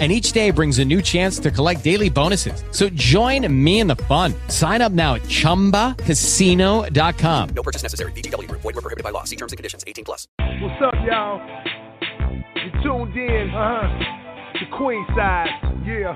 [0.00, 2.64] And each day brings a new chance to collect daily bonuses.
[2.72, 4.34] So join me in the fun.
[4.48, 7.48] Sign up now at chumbacasino.com.
[7.54, 8.10] No purchase necessary.
[8.10, 8.62] VGW Group.
[8.62, 9.22] Void were prohibited by law.
[9.22, 9.84] See terms and conditions.
[9.86, 10.26] 18 plus.
[10.40, 11.40] What's up, y'all?
[12.56, 13.88] You tuned in, uh-huh,
[14.54, 15.50] The Queen Side,
[15.84, 16.14] yeah,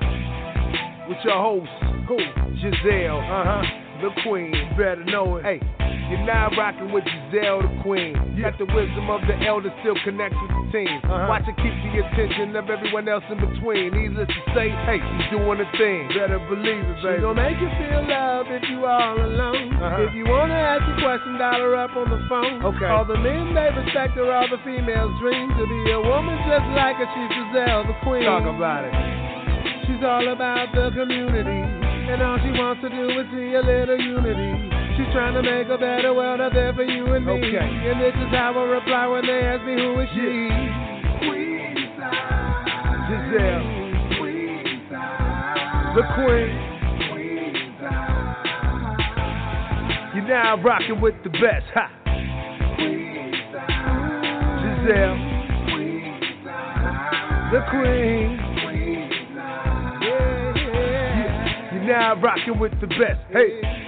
[1.07, 1.69] with your host,
[2.09, 2.17] who?
[2.57, 3.63] Jazzelle, uh-huh,
[4.01, 5.45] the Queen, better know it.
[5.45, 5.61] Hey,
[6.09, 8.17] you're now rocking with Jazzelle, the Queen.
[8.41, 10.97] Got the wisdom of the elder still connects with the team.
[11.05, 13.93] Watch it keep the attention of everyone else in between.
[13.93, 16.09] Needless to say, hey, she's doing a thing.
[16.17, 17.21] Better believe it, baby.
[17.21, 19.75] She gon' make you feel love if you all alone.
[19.77, 20.09] Uh-huh.
[20.09, 22.65] If you wanna ask a question, dial her up on the phone.
[22.65, 22.89] Okay.
[22.89, 26.69] All the men they respect her, all the females dream to be a woman just
[26.73, 27.09] like her.
[27.13, 28.25] She's Jazzelle, the queen.
[28.25, 28.95] Talk about it.
[29.85, 31.61] She's all about the community,
[32.13, 34.78] and all she wants to do is see a little unity.
[34.99, 37.31] She's trying to make a better world out there for you and me.
[37.31, 37.57] Okay.
[37.57, 40.51] And this is how I reply when they ask me who is she.
[43.07, 43.63] Jazzelle,
[45.95, 46.51] the Queen.
[50.17, 51.89] You're now rocking with the best, ha.
[54.65, 55.17] Jazzelle,
[57.53, 58.37] the Queen.
[60.03, 61.73] Yeah, yeah.
[61.73, 63.21] You're now rocking with the best.
[63.31, 63.87] Hey.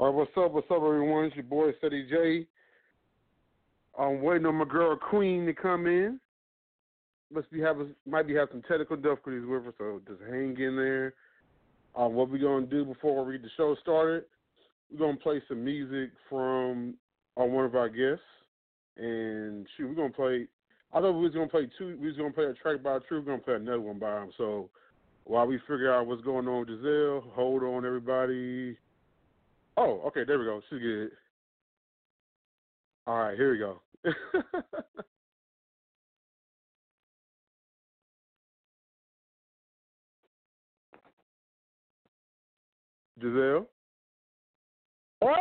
[0.00, 0.52] All right, what's up?
[0.52, 1.26] What's up, everyone?
[1.26, 2.46] It's your boy Steady J.
[3.98, 6.18] I'm waiting on my girl Queen to come in.
[7.30, 10.74] Must be having might be having some technical difficulties with her, so just hang in
[10.74, 11.12] there.
[11.94, 14.24] Uh, what we're gonna do before we get the show started,
[14.90, 16.94] we're gonna play some music from
[17.38, 18.24] uh, one of our guests,
[18.96, 20.48] and shoot, we're gonna play.
[20.94, 21.98] I thought we was gonna play two.
[22.00, 23.18] We was gonna play a track by True.
[23.18, 24.30] We're gonna play another one by him.
[24.38, 24.70] So
[25.24, 28.78] while we figure out what's going on with Jazzelle, hold on, everybody.
[29.76, 30.60] Oh, okay, there we go.
[30.68, 31.10] She's good.
[33.06, 33.80] All right, here we go.
[43.20, 43.66] Jazzelle?
[45.22, 45.34] Oh,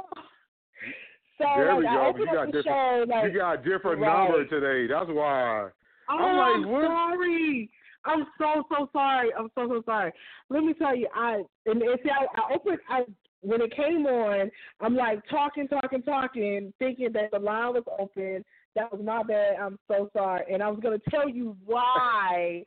[1.38, 2.20] so There we like, go.
[2.20, 4.30] You got different show, like, you got a different right.
[4.30, 4.92] number today.
[4.92, 5.70] That's why.
[6.10, 7.70] Oh, I'm like, I'm sorry.
[8.06, 9.30] I'm so so sorry.
[9.38, 10.12] I'm so so sorry.
[10.50, 12.80] Let me tell you, I and, and see, I, I opened.
[12.90, 13.04] I
[13.42, 14.52] when it came on,
[14.82, 18.44] I'm like talking, talking, talking, thinking that the line was open.
[18.76, 19.56] That was my bad.
[19.62, 22.64] I'm so sorry, and I was gonna tell you why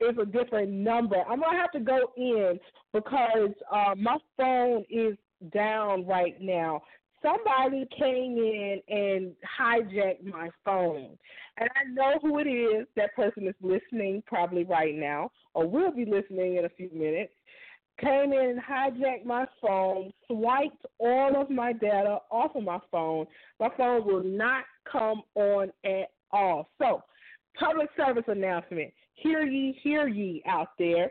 [0.00, 1.16] it's a different number.
[1.28, 2.58] I'm gonna have to go in
[2.92, 5.16] because uh, my phone is
[5.52, 6.82] down right now.
[7.22, 11.18] Somebody came in and hijacked my phone.
[11.56, 12.86] And I know who it is.
[12.94, 17.32] That person is listening probably right now, or will be listening in a few minutes.
[18.00, 23.26] Came in and hijacked my phone, swiped all of my data off of my phone.
[23.58, 26.70] My phone will not come on at all.
[26.78, 27.02] So,
[27.58, 28.92] public service announcement.
[29.14, 31.10] Hear ye, hear ye out there.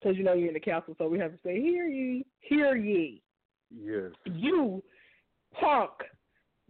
[0.00, 2.74] Because you know you're in the council, so we have to say, hear ye, hear
[2.74, 3.22] ye
[3.70, 4.10] Yes.
[4.24, 4.82] you
[5.58, 5.90] punk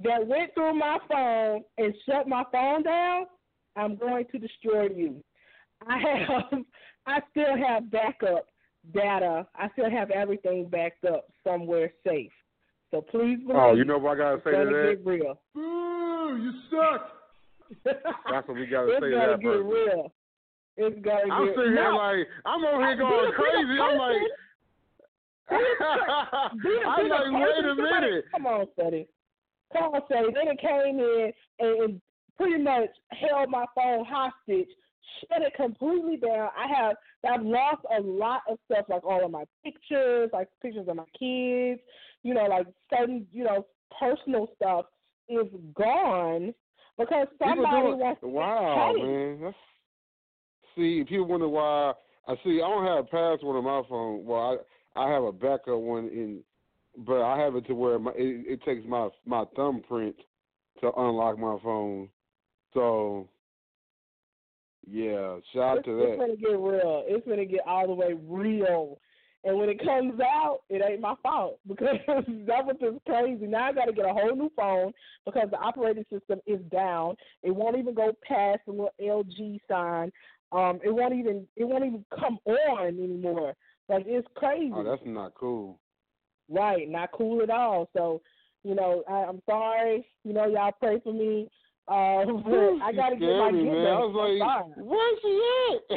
[0.04, 3.24] that went through my phone and shut my phone down,
[3.76, 5.24] I'm going to destroy you.
[5.86, 6.62] I have
[7.06, 8.46] I still have backup
[8.94, 9.46] data.
[9.54, 12.32] I still have everything backed up somewhere safe.
[12.90, 14.96] So please believe Oh, you know what I gotta say to gonna that?
[14.96, 15.40] get real.
[15.54, 17.08] Boo, you suck.
[17.84, 19.66] That's what we gotta it's say to gonna that get person.
[19.68, 20.12] real.
[20.76, 23.80] It's gonna I'm get sitting here like I'm over here going a- be a crazy.
[23.80, 24.16] I'm like,
[25.48, 26.60] person.
[26.62, 28.24] Be a- I'm like, wait a Somebody- minute.
[28.32, 29.08] Come on, Steady.
[29.72, 30.28] Come on, Steady.
[30.34, 32.00] Then it came in and, and
[32.36, 34.68] pretty much held my phone hostage,
[35.20, 36.48] shut it completely down.
[36.56, 36.96] I have
[37.28, 41.04] I've lost a lot of stuff, like all of my pictures, like pictures of my
[41.18, 41.80] kids,
[42.22, 43.66] you know, like certain, you know,
[43.98, 44.86] personal stuff
[45.28, 46.54] is gone
[46.98, 47.98] because somebody do it.
[47.98, 49.40] wants to Wow, man.
[49.42, 49.56] That's,
[50.76, 51.92] see, people wonder why.
[52.28, 52.60] I see.
[52.62, 54.24] I don't have a password on my phone.
[54.24, 54.60] Well,
[54.96, 56.40] I I have a backup one in,
[56.98, 60.16] but I have it to where my it, it takes my my thumbprint
[60.80, 62.08] to unlock my phone.
[62.74, 63.28] So
[64.90, 66.08] Yeah, shout out it's, to that.
[66.10, 67.04] it's gonna get real.
[67.06, 68.98] It's gonna get all the way real.
[69.44, 73.46] And when it comes out, it ain't my fault because that was just crazy.
[73.46, 74.92] Now I got to get a whole new phone
[75.26, 77.16] because the operating system is down.
[77.42, 80.12] It won't even go past the little LG sign.
[80.52, 83.54] Um, it won't even it won't even come on anymore.
[83.88, 84.72] Like it's crazy.
[84.74, 85.78] Oh, that's not cool.
[86.48, 87.88] Right, not cool at all.
[87.96, 88.20] So,
[88.62, 90.06] you know, I, I'm sorry.
[90.24, 91.48] You know, y'all pray for me.
[91.88, 93.84] Uh, but I got to get my me, get man.
[93.84, 93.92] back.
[93.92, 95.96] I was like, where's she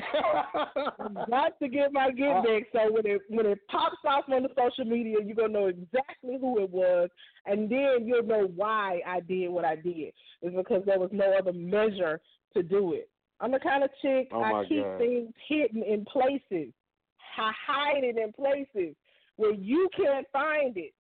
[1.14, 1.30] at?
[1.30, 2.64] got to get my get Uh, back.
[2.74, 6.38] So when it when it pops off on the social media, you're gonna know exactly
[6.42, 7.10] who it was,
[7.46, 10.12] and then you'll know why I did what I did.
[10.42, 12.20] It's because there was no other measure
[12.56, 13.08] to do it.
[13.40, 14.98] I'm the kind of chick Oh, I keep God.
[14.98, 16.74] things hidden in places.
[17.38, 18.96] I hide it in places
[19.36, 20.94] where you can't find it,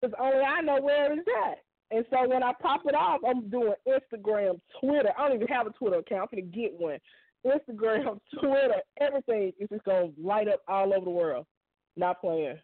[0.00, 1.58] because only I know where it's at.
[1.90, 5.10] And so when I pop it off, I'm doing Instagram, Twitter.
[5.18, 6.30] I don't even have a Twitter account.
[6.32, 6.98] I'm gonna get one.
[7.44, 11.46] Instagram, Twitter, everything is just gonna light up all over the world.
[11.96, 12.58] Not playing.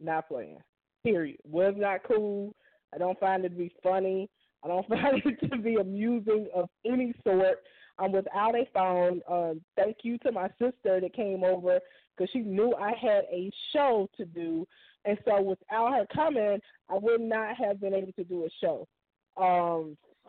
[0.00, 0.58] Not playing.
[1.04, 1.38] Period.
[1.44, 2.54] Was not cool.
[2.94, 4.28] I don't find it to be funny.
[4.64, 7.58] I don't find it to be amusing of any sort.
[7.98, 9.20] I'm without a phone.
[9.30, 11.78] Um, thank you to my sister that came over
[12.16, 14.66] because she knew I had a show to do,
[15.04, 18.86] and so without her coming, I would not have been able to do a show.
[19.36, 19.96] Um,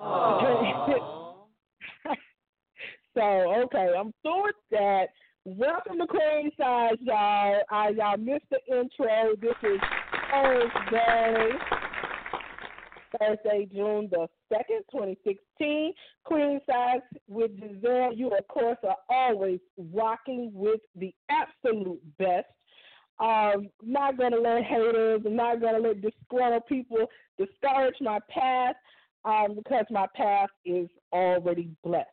[3.13, 5.07] so okay, I'm through with that.
[5.45, 7.61] Welcome to Queen Size, y'all.
[7.69, 9.35] Uh, y'all missed the intro.
[9.41, 9.79] This is
[10.31, 11.49] Thursday,
[13.19, 15.93] Thursday, June the second, 2016.
[16.23, 18.17] Queen Size with Jazzelle.
[18.17, 22.47] You, of course, are always rocking with the absolute best.
[23.23, 28.75] Um, not gonna let haters, I'm not gonna let disgruntled people discourage my path,
[29.23, 32.09] um, because my path is already blessed.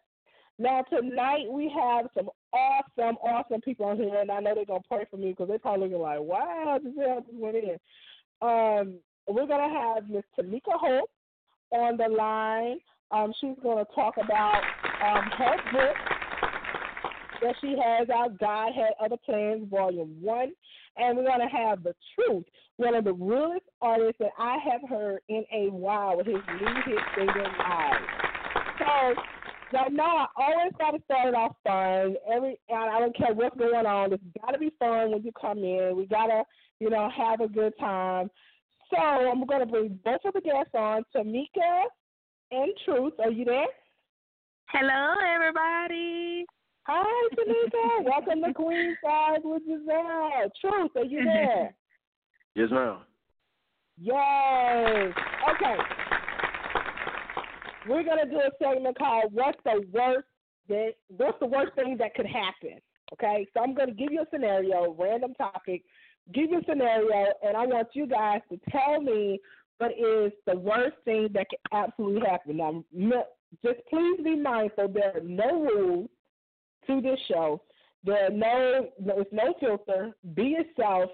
[0.61, 4.81] Now tonight we have some awesome, awesome people on here, and I know they're gonna
[4.89, 7.81] pray for me because they're probably looking like, "Wow, Jazzelle just went in."
[8.41, 11.11] Um, we're gonna have Miss Tameka Hope
[11.73, 12.79] on the line.
[13.11, 14.63] Um, she's gonna talk about
[15.03, 16.20] um, her book
[17.41, 20.53] that she has out, God Had Other Plans, Volume 1.
[20.97, 22.45] And we're going to have The Truth,
[22.77, 26.75] one of the realest artists that I have heard in a while with his new
[26.85, 28.01] hit single, Live.
[28.79, 29.15] So,
[29.73, 32.17] right now, I always got to start it off fun.
[32.31, 34.13] Every, and I don't care what's going on.
[34.13, 35.95] It's got to be fun when you come in.
[35.97, 36.43] We got to,
[36.81, 38.31] you know, have a good time.
[38.91, 41.85] So, I'm going to bring both of the guests on, Tameka
[42.51, 43.15] and Truth.
[43.23, 43.67] Are you there?
[44.73, 46.45] Hello, everybody.
[46.93, 48.05] Hi, Tameka.
[48.05, 50.51] Welcome to Queen Size with Jazzelle.
[50.61, 51.75] Truth, are you there?
[52.57, 52.99] Yes, ma'am.
[53.97, 55.15] Yes.
[55.53, 55.77] Okay.
[57.89, 60.27] We're gonna do a segment called "What's the worst
[60.69, 62.81] that What's the worst thing that could happen?"
[63.13, 65.85] Okay, so I'm gonna give you a scenario, random topic,
[66.35, 69.39] give you a scenario, and I want you guys to tell me
[69.79, 72.57] what is the worst thing that could absolutely happen.
[72.57, 73.25] Now,
[73.65, 76.11] just please be mindful there are no rules
[76.87, 77.63] to this show.
[78.05, 80.13] There are no, there's no filter.
[80.35, 81.11] Be yourself.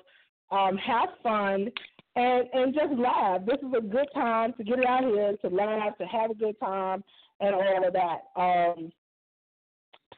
[0.52, 1.72] Um, have fun
[2.16, 3.42] and and just laugh.
[3.46, 6.34] This is a good time to get it out here to laugh, to have a
[6.34, 7.04] good time,
[7.40, 8.40] and all of that.
[8.40, 8.90] Um,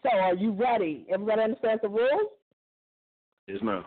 [0.02, 1.06] so, are you ready?
[1.12, 2.30] Everybody understands the rules?
[3.48, 3.84] Yes, ma'am.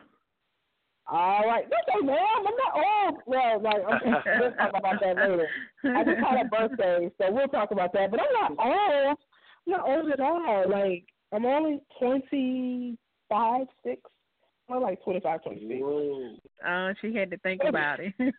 [1.08, 1.66] All right.
[1.70, 2.18] That's okay, man.
[2.18, 3.20] I'm not old.
[3.26, 5.48] Well, like I'm, we'll talk about that later.
[5.84, 8.12] I just had a birthday, so we'll talk about that.
[8.12, 9.18] But I'm not old.
[9.68, 10.66] I'm not old at all.
[10.70, 12.98] Like I'm only twenty
[13.30, 14.02] five, six.
[14.70, 15.82] I'm like twenty five, twenty six.
[15.82, 16.36] Whoa.
[16.68, 18.14] Oh, she had to think about it.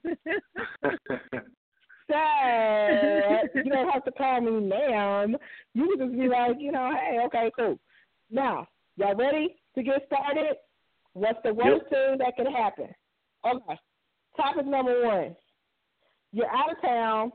[2.11, 3.49] Sad.
[3.55, 5.37] you don't have to call me ma'am.
[5.75, 7.79] You can just be like, you know, hey, okay, cool.
[8.31, 10.57] Now, y'all ready to get started?
[11.15, 12.89] What's the worst thing that could happen?
[13.47, 13.79] Okay.
[14.37, 15.37] Topic number one.
[16.33, 17.33] You're out of town.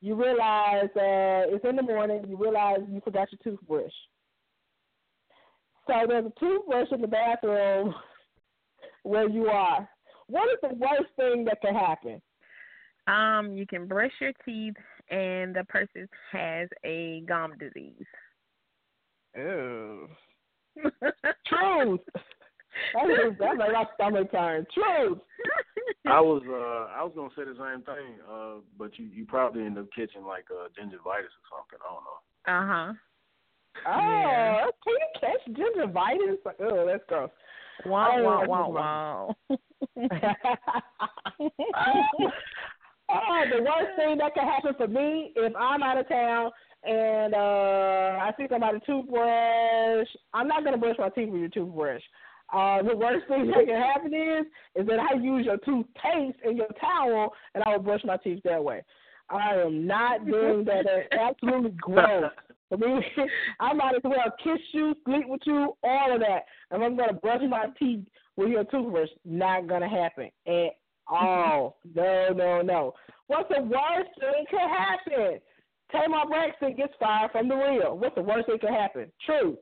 [0.00, 2.24] You realize uh, it's in the morning.
[2.28, 3.92] You realize you forgot your toothbrush.
[5.88, 7.94] So there's a toothbrush in the bathroom
[9.02, 9.88] where you are.
[10.28, 12.20] What is the worst thing that could happen?
[13.08, 14.74] um, you can brush your teeth,
[15.10, 18.04] and the person has a gum disease.
[19.34, 20.08] Ew.
[21.46, 22.00] Truth.
[22.94, 24.66] That is that made my stomach turn.
[24.72, 25.18] Truth.
[26.06, 29.64] I was uh I was gonna say the same thing, uh, but you you probably
[29.64, 31.78] end up catching like uh gingivitis or something.
[31.80, 32.20] I don't know.
[32.46, 32.92] Uh huh.
[33.86, 34.66] Oh, Yeah.
[34.84, 36.38] can you catch gingivitis?
[36.60, 37.30] Oh, that's gross.
[37.84, 39.36] Wow, Oh, wow, wow, wow.
[43.10, 46.50] Oh, the worst thing that could happen for me if I'm out of town
[46.84, 52.02] and uh I see somebody toothbrush, I'm not gonna brush my teeth with your toothbrush.
[52.52, 56.56] Uh, the worst thing that can happen is is that I use your toothpaste and
[56.56, 58.82] your towel, and I will brush my teeth that way.
[59.30, 60.84] I am not doing that.
[60.84, 62.30] That's absolutely gross.
[62.72, 63.02] I mean,
[63.60, 66.44] I might as well kiss you, sleep with you, all of that.
[66.70, 68.06] And I'm gonna brush my teeth
[68.36, 69.08] with your toothbrush.
[69.24, 70.76] Not gonna happen at
[71.08, 71.78] all.
[71.94, 72.94] No, no, no.
[73.28, 75.40] What's the worst thing could happen?
[75.90, 77.96] Tamar Braxton gets fired from the real.
[77.96, 79.10] What's the worst thing could happen?
[79.24, 79.56] True.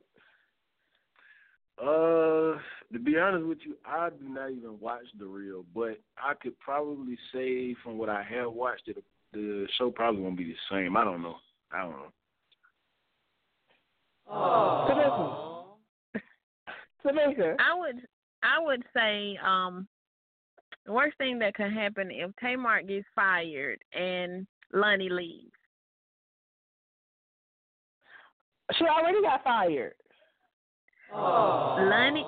[1.80, 2.58] Uh,
[2.92, 6.58] to be honest with you, I do not even watch the real, but I could
[6.58, 8.96] probably say from what I have watched, it
[9.32, 10.96] the show probably won't be the same.
[10.96, 11.36] I don't know.
[11.70, 12.12] I don't know.
[14.28, 14.86] Oh.
[17.04, 17.56] Tameka.
[17.58, 17.96] I would
[18.42, 19.86] I would say um
[20.84, 25.50] the worst thing that could happen if Tamar gets fired and Loni leaves.
[28.76, 29.94] She already got fired.
[31.14, 32.24] Loni.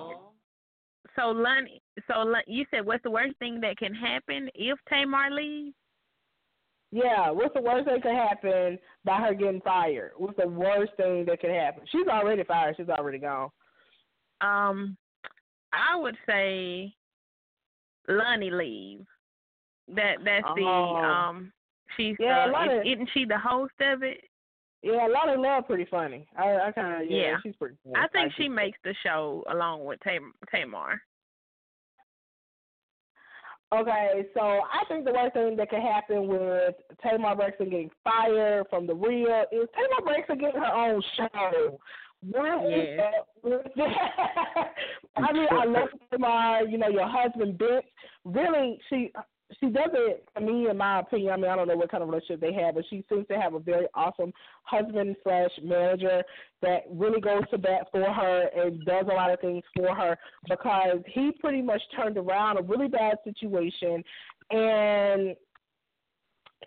[1.15, 1.81] So Loni.
[2.07, 5.75] So Lon- you said what's the worst thing that can happen if Tamar leaves?
[6.91, 10.11] Yeah, what's the worst thing that could happen by her getting fired?
[10.17, 11.83] What's the worst thing that could happen?
[11.91, 12.75] She's already fired.
[12.77, 13.49] She's already gone.
[14.41, 14.97] Um,
[15.71, 16.93] I would say
[18.09, 19.05] Loni leave.
[19.89, 20.95] That that's the Oh.
[20.95, 21.53] um.
[21.97, 24.23] She's Yeah, uh, is- isn't she the host of it?
[24.81, 26.27] Yeah, Loni Love pretty funny.
[26.37, 27.37] I, I kind of yeah, Yeah.
[27.43, 27.75] she's pretty.
[27.83, 27.95] Funny.
[27.97, 31.01] I think I she makes the show along with Tam- Tamar.
[33.71, 36.73] Okay, so I think the worst thing that could happen with
[37.03, 41.79] Tamar Braxton getting fired from the real is Tamar Braxton getting her own show.
[42.21, 43.11] What is Yeah.
[43.19, 44.73] up with that?
[45.17, 46.63] I mean, I love Tamar.
[46.63, 47.85] You know, your husband Vince.
[48.25, 49.11] Really, she
[49.59, 50.17] she doesn't.
[50.35, 52.53] I mean, in my opinion, I mean, I don't know what kind of relationship they
[52.53, 54.31] have, but she seems to have a very awesome
[54.63, 56.23] husband slash manager
[56.61, 60.17] that really goes to bat for her and does a lot of things for her
[60.47, 64.03] because he pretty much turned around a really bad situation
[64.51, 65.35] and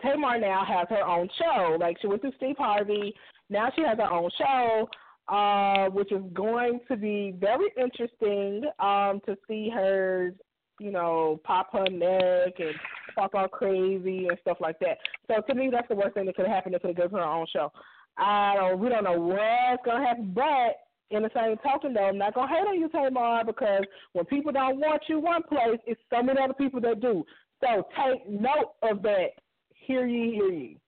[0.00, 1.76] Tamar now has her own show.
[1.78, 3.14] Like she went through Steve Harvey.
[3.50, 4.88] Now she has her own show,
[5.28, 10.34] uh, which is going to be very interesting um, to see her,
[10.82, 12.74] you know, pop her neck and
[13.14, 14.98] talk all crazy and stuff like that.
[15.28, 16.72] So to me, that's the worst thing that could happen.
[16.72, 17.72] That could have given her own show.
[18.18, 18.78] I don't.
[18.80, 22.48] We don't know what's gonna happen, but in the same token, though, I'm not gonna
[22.48, 26.40] hate on you, Tamar, because when people don't want you one place, it's so many
[26.40, 27.24] other people that do.
[27.60, 29.28] So take note of that.
[29.74, 30.78] Hear ye, hear ye.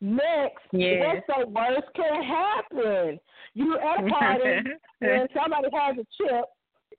[0.00, 1.22] Next, Yes.
[1.26, 3.20] what's the worst can happen?
[3.54, 4.62] You at a party
[5.00, 6.44] and somebody has a chip.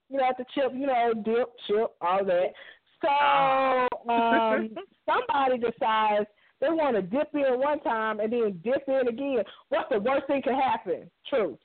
[0.09, 2.53] You know, at the chip, you know, dip, chip, all that.
[3.01, 4.69] So um,
[5.05, 6.27] somebody decides
[6.61, 9.43] they want to dip in one time and then dip in again.
[9.69, 11.09] What's the worst thing could happen?
[11.29, 11.57] Truth.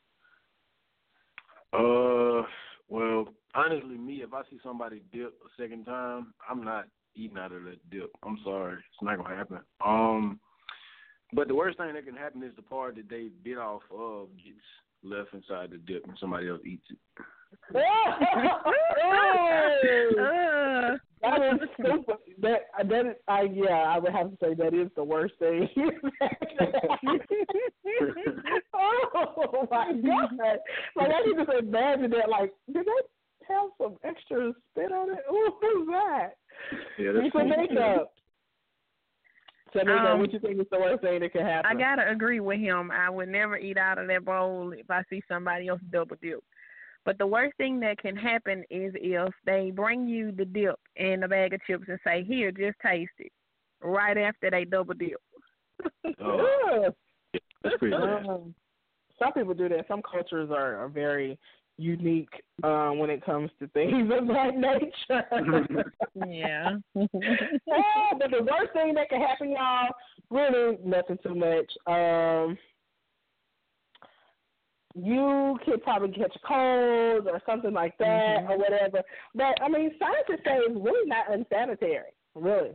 [1.73, 2.43] Uh,
[2.89, 7.53] well, honestly, me, if I see somebody dip a second time, I'm not eating out
[7.53, 8.11] of that dip.
[8.25, 9.61] I'm sorry, it's not gonna happen.
[9.85, 10.41] Um,
[11.33, 14.29] but the worst thing that can happen is the part that they bit off of
[14.37, 14.59] gets
[15.05, 16.99] left inside the dip and somebody else eats it.
[20.21, 22.17] Uh, That is stupid.
[22.41, 25.69] That that is, I yeah, I would have to say that is the worst thing.
[28.75, 30.59] oh my god!
[30.97, 32.29] Like I can just imagine that.
[32.31, 33.03] Like, did that
[33.49, 35.19] have some extra spit on it?
[35.31, 36.31] Ooh, who's that?
[36.99, 38.13] Yeah, Piece of makeup.
[39.73, 41.71] So, Tameka, Um, what you think is the worst thing that can happen?
[41.71, 42.91] I gotta agree with him.
[42.91, 46.43] I would never eat out of that bowl if I see somebody else double dip.
[47.11, 51.25] But the worst thing that can happen is if they bring you the dip in
[51.25, 53.33] a bag of chips and say, "Here, just taste it,"
[53.83, 55.21] right after they double dip.
[56.21, 56.47] Oh,
[56.87, 56.95] Ugh.
[57.65, 58.27] that's pretty bad.
[58.27, 58.55] Um,
[59.19, 59.89] some people do that.
[59.89, 61.37] Some cultures are, are very
[61.79, 62.31] unique
[62.63, 65.85] uh, when it comes to things of that nature.
[66.15, 66.77] Yeah.
[66.95, 66.95] yeah,
[68.21, 69.89] but the worst thing that can happen, y'all,
[70.31, 71.73] really nothing too much.
[71.89, 72.57] Um,
[75.03, 79.03] you could probably catch a cold or something like that or whatever.
[79.35, 82.73] But I mean, scientists say it's really not unsanitary, really.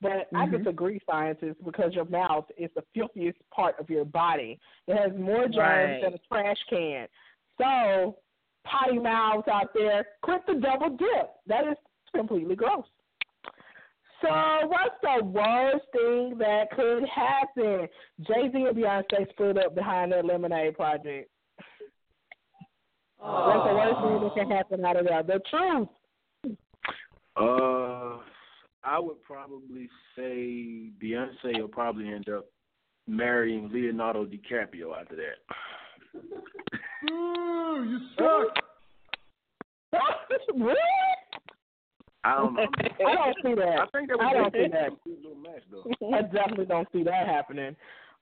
[0.00, 0.58] But I Mhm.
[0.58, 4.58] disagree, scientists, because your mouth is the filthiest part of your body.
[4.88, 6.00] It has more germs Right.
[6.02, 7.08] than a trash can.
[7.56, 8.18] So,
[8.64, 11.30] potty mouths out there, quit the double dip.
[11.46, 11.76] That is
[12.12, 12.86] completely gross.
[14.20, 17.88] So, what's the worst thing that could happen?
[18.20, 21.28] Jay Z and Beyonce split up behind their Lemonade project.
[23.22, 25.26] What's the worst thing that can happen out of that?
[25.26, 25.88] The truth.
[27.36, 28.18] Uh,
[28.84, 32.46] I would probably say Beyonce will probably end up
[33.06, 35.38] marrying Leonardo DiCaprio after that.
[37.10, 38.54] Ooh, you suck.
[40.54, 40.76] really?
[42.24, 42.62] I don't know.
[43.06, 43.78] I don't see that.
[43.80, 44.90] I think that I don't see that.
[44.90, 46.14] a little match though.
[46.14, 47.74] I definitely don't see that happening.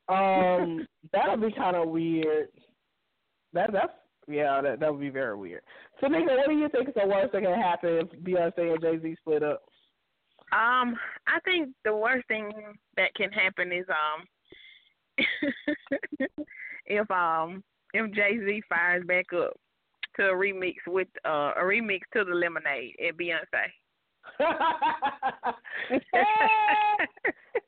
[0.09, 2.49] Um, that'll be kind of weird.
[3.52, 3.92] That that's
[4.29, 5.62] yeah, that that would be very weird.
[6.00, 8.81] So, Nika, what do you think is the worst that can happen if Beyonce and
[8.81, 9.62] Jay Z split up?
[10.53, 10.97] Um,
[11.29, 12.50] I think the worst thing
[12.97, 14.27] that can happen is um
[16.87, 17.62] if um
[17.95, 19.59] if Jay Z fires back up
[20.17, 23.71] to a remix with uh a remix to the Lemonade at Beyonce.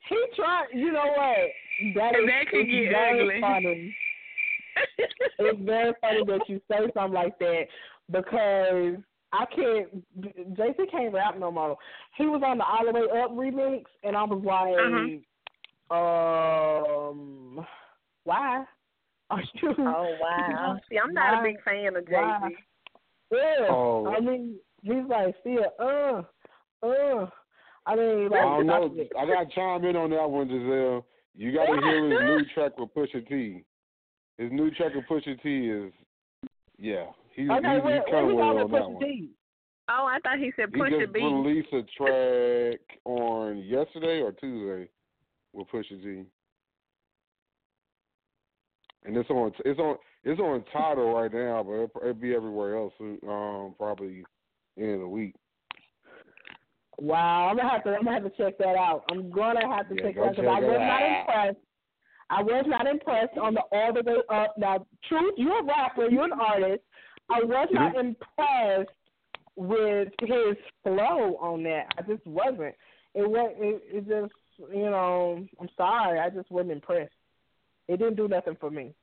[0.09, 0.67] he tried.
[0.73, 1.37] You know what?
[1.95, 3.41] That is That could get ugly.
[3.41, 3.95] funny.
[5.39, 7.63] It's very funny that you say something like that
[8.11, 8.95] because
[9.33, 10.55] I can't.
[10.55, 11.75] Jay Z can't rap no more.
[12.17, 14.77] He was on the All the Way Up remix, and I was like,
[15.91, 17.09] Uh-huh.
[17.09, 17.65] um,
[18.23, 18.63] why?
[19.29, 19.73] Are you?
[19.79, 20.77] Oh wow!
[20.89, 22.13] See, I'm not a big fan of Jay
[22.49, 22.55] Z.
[23.31, 23.67] Yeah.
[23.69, 24.13] Oh.
[24.15, 26.21] I mean, he's like, still, uh,
[26.85, 27.27] uh.
[27.85, 28.95] I mean, I like, don't know.
[29.17, 31.03] I- I got to chime in on that one, Jazzelle.
[31.35, 33.63] You got to hear his new track with Pusha T.
[34.37, 35.93] His new track with Pusha T is,
[36.77, 39.03] yeah, he's, Okay, he's, where, he's kind of going well with on that one.
[39.03, 39.29] T?
[39.89, 41.23] Oh, I thought he said He push just a beat.
[41.23, 44.89] released a track on yesterday or Tuesday
[45.51, 46.23] with Pusha T.
[49.05, 52.77] And it's on it's on it's on Tidal right now, but it'll, it'll be everywhere
[52.77, 52.93] else.
[53.01, 54.23] Um, probably
[54.77, 55.35] in of the week.
[56.97, 57.89] Wow, I'm gonna have to.
[57.89, 59.03] I'm gonna have to check that out.
[59.11, 61.57] I'm gonna have to Yeah, check go that out because I check was not impressed.
[62.29, 64.55] I was not impressed on the all the way up.
[64.57, 66.81] Now, truth, you're a rapper, you're an artist.
[67.29, 68.07] I was not Mm-hmm.
[68.07, 68.89] impressed
[69.55, 71.85] with his flow on that.
[71.97, 72.75] I just wasn't.
[73.13, 73.51] It was.
[73.57, 74.33] It, it just.
[74.73, 75.45] You know.
[75.59, 76.19] I'm sorry.
[76.19, 77.11] I just wasn't impressed.
[77.87, 78.93] It didn't do nothing for me.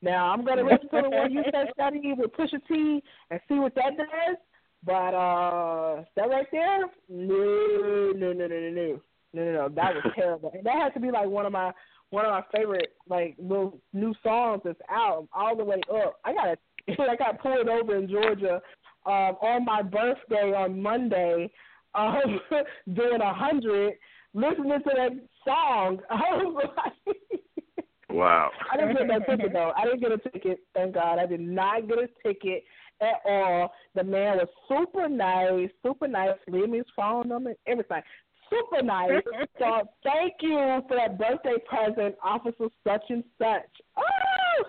[0.00, 3.54] Now I'm gonna listen to the one you said Steady with Pusha T and see
[3.54, 4.36] what that does.
[4.84, 9.00] But uh that right there, no, no, no, no, no, no,
[9.32, 9.68] no, no, no.
[9.70, 10.52] That was terrible.
[10.54, 11.72] And that has to be like one of my
[12.10, 16.18] one of my favorite like little new songs that's out all the way up.
[16.24, 16.58] I got
[17.10, 18.60] I got pulled over in Georgia
[19.06, 21.50] um, on my birthday on Monday,
[21.94, 22.40] um,
[22.94, 23.94] doing a hundred,
[24.34, 25.10] listening to that
[25.46, 26.00] song.
[26.10, 27.16] I was like.
[28.10, 28.50] Wow.
[28.72, 29.72] I didn't get that ticket though.
[29.76, 30.60] I didn't get a ticket.
[30.74, 31.18] Thank God.
[31.18, 32.64] I did not get a ticket
[33.00, 33.72] at all.
[33.94, 36.30] The man was super nice, super nice.
[36.48, 38.02] Leave me his phone number, everything.
[38.50, 39.22] Super nice.
[39.58, 43.68] so thank you for that birthday present, Officer such and such.
[43.96, 44.64] Oh,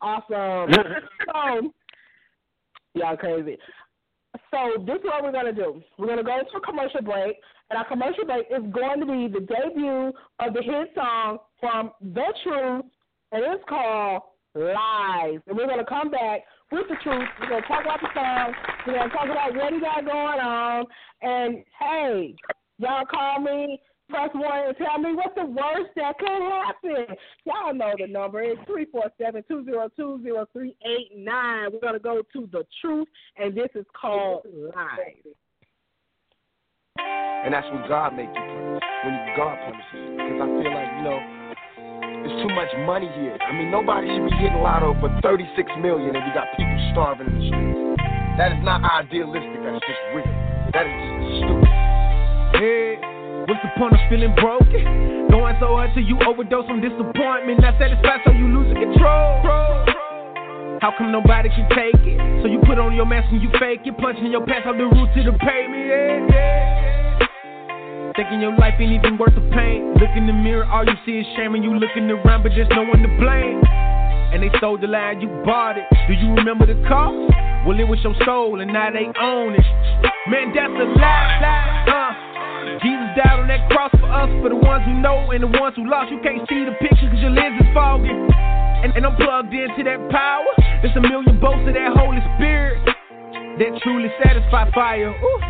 [0.00, 0.72] awesome.
[1.32, 1.72] so,
[2.94, 3.58] y'all crazy.
[4.50, 5.82] So this is what we're gonna do.
[5.98, 7.36] We're gonna go to a commercial break,
[7.70, 11.92] and our commercial break is going to be the debut of the hit song from
[12.00, 12.84] The Truth,
[13.32, 14.22] and it's called
[14.54, 15.40] Lies.
[15.46, 17.28] And we're gonna come back with the truth.
[17.40, 18.54] We're gonna talk about the song.
[18.86, 20.84] We're gonna talk about what he got going on.
[21.22, 22.34] And hey,
[22.78, 23.80] y'all call me.
[24.10, 27.16] Press one and tell me what's the worst that could happen.
[27.46, 28.42] Y'all know the number.
[28.42, 31.70] It's three four seven two zero two zero three eight nine.
[31.72, 33.08] We're gonna go to the truth,
[33.38, 35.24] and this is called lies.
[36.98, 38.84] And that's when God make you punish.
[39.04, 40.00] When God promises.
[40.14, 41.20] Because I feel like, you know,
[42.24, 43.36] there's too much money here.
[43.36, 47.28] I mean, nobody should be hitting lotto for 36 million and we got people starving
[47.28, 48.00] in the streets.
[48.38, 49.60] That is not idealistic.
[49.60, 50.24] That's just real.
[50.72, 51.53] That is just stupid.
[52.54, 52.98] Hey,
[53.50, 55.26] what's the point of feeling broken?
[55.26, 57.58] Going so hard till you overdose on disappointment.
[57.58, 59.42] Not satisfied, so you losing control.
[60.78, 62.14] How come nobody can take it?
[62.42, 64.86] So you put on your mask and you fake it, punching your past off the
[64.86, 66.30] root to the pavement.
[66.30, 67.26] Yeah.
[68.14, 69.90] Thinking your life ain't even worth the pain.
[69.98, 72.70] Look in the mirror, all you see is shame, and you looking around, but there's
[72.70, 73.58] no one to blame.
[74.30, 75.90] And they sold the line, you bought it.
[76.06, 77.34] Do you remember the cost?
[77.66, 79.66] Well, it was your soul, and now they own it.
[80.30, 82.23] Man, that's a lie, lie, uh.
[82.80, 85.76] Jesus died on that cross for us, for the ones who know and the ones
[85.76, 86.10] who lost.
[86.10, 88.10] You can't see the picture cause your lens is foggy.
[88.10, 90.50] And, and I'm plugged into that power.
[90.82, 92.84] There's a million bolts of that Holy Spirit
[93.58, 95.08] that truly satisfy fire.
[95.12, 95.40] Ooh.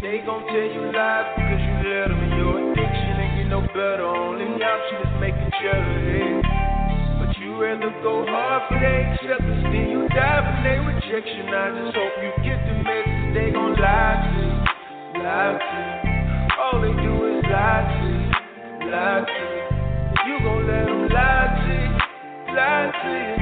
[0.00, 3.60] They gon' tell you lies because you let them in your addiction and get no
[3.74, 4.06] better.
[4.06, 5.98] Only option is making cheddar.
[6.06, 6.40] Hey.
[7.20, 11.52] But you rather go hard for their acceptance than you die for their rejection.
[11.52, 13.34] I just hope you get the message.
[13.34, 16.09] They gon' lie to you, lie to you.
[16.72, 18.30] All they do is lie to you,
[18.90, 19.66] lie to you.
[20.22, 21.90] You gon' let them lie to you,
[22.54, 23.34] lie to you.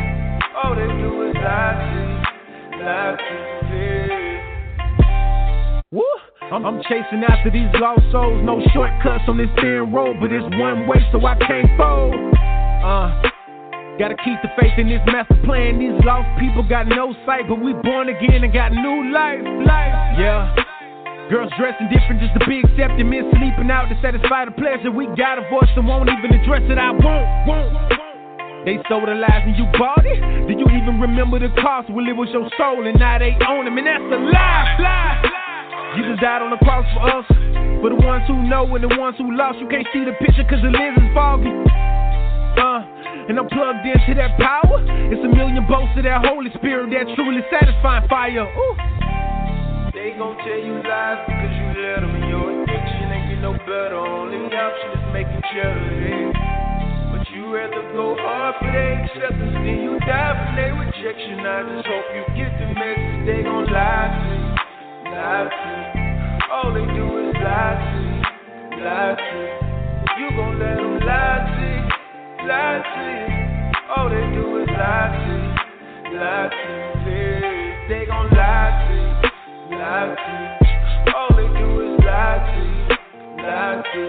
[0.56, 3.36] All they do is lie to you, lie to
[3.68, 4.40] you.
[5.92, 6.08] Woo!
[6.50, 8.40] I'm, I'm chasing after these lost souls.
[8.44, 12.14] No shortcuts on this thin road, but it's one way, so I can't fold.
[12.16, 13.12] Uh,
[13.98, 15.78] gotta keep the faith in this master plan.
[15.78, 19.44] These lost people got no sight, but we born again and got new life.
[19.66, 20.64] Life, yeah.
[21.28, 23.04] Girls dressing different just to be accepted.
[23.04, 24.88] Men sleeping out to satisfy the pleasure.
[24.88, 26.80] We got a voice that won't even address it.
[26.80, 27.04] I won't,
[27.44, 27.68] won't.
[27.68, 28.64] won't.
[28.64, 30.20] They sold the lies and you bought it.
[30.48, 31.92] Did you even remember the cost?
[31.92, 35.20] Well, it was your soul and now they own them, and that's a lie, lie.
[35.24, 35.96] Lie.
[35.96, 37.28] Jesus died on the cross for us.
[37.84, 40.48] For the ones who know and the ones who lost, you can't see the picture
[40.48, 41.52] cause the lens is foggy.
[42.56, 42.80] Uh,
[43.28, 44.80] and I'm plugged into that power.
[45.12, 48.48] It's a million bolts of that Holy Spirit, that truly satisfying fire.
[48.48, 49.17] Ooh.
[50.18, 52.10] Gon' tell you lies because you let them.
[52.26, 54.02] Your addiction ain't get no better.
[54.02, 55.38] Only option is making.
[55.54, 56.34] Yeah.
[57.14, 61.38] But you rather go hard for their acceptance than you die for their rejection.
[61.38, 63.30] I just hope you get the message.
[63.30, 64.58] They gon' lie to you,
[65.14, 66.10] lie to you.
[66.50, 68.18] All they do is lie to you,
[68.82, 69.54] lie to you.
[70.18, 71.86] You gon' let them lie to you,
[72.42, 73.38] lie to you.
[73.94, 77.38] All they do is lie to you, lie to you.
[77.86, 79.07] They gon' lie to you,
[79.78, 81.14] lie to.
[81.14, 82.62] All they do is lie to
[83.42, 84.00] lie to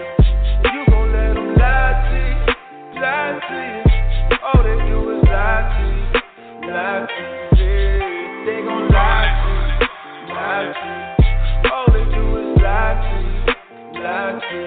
[0.73, 0.82] you.
[0.89, 1.10] Gon'
[1.58, 2.19] lie to
[2.99, 3.62] lie to.
[4.43, 5.86] All they do is lie to
[6.67, 7.23] lie to.
[8.45, 9.53] They gon' lie to
[10.34, 10.89] lie to.
[11.71, 13.17] All they do is lie to
[14.01, 14.58] lie to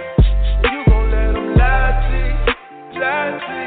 [0.70, 0.78] you.
[0.86, 2.14] Gon' lie to
[3.00, 3.58] lie to.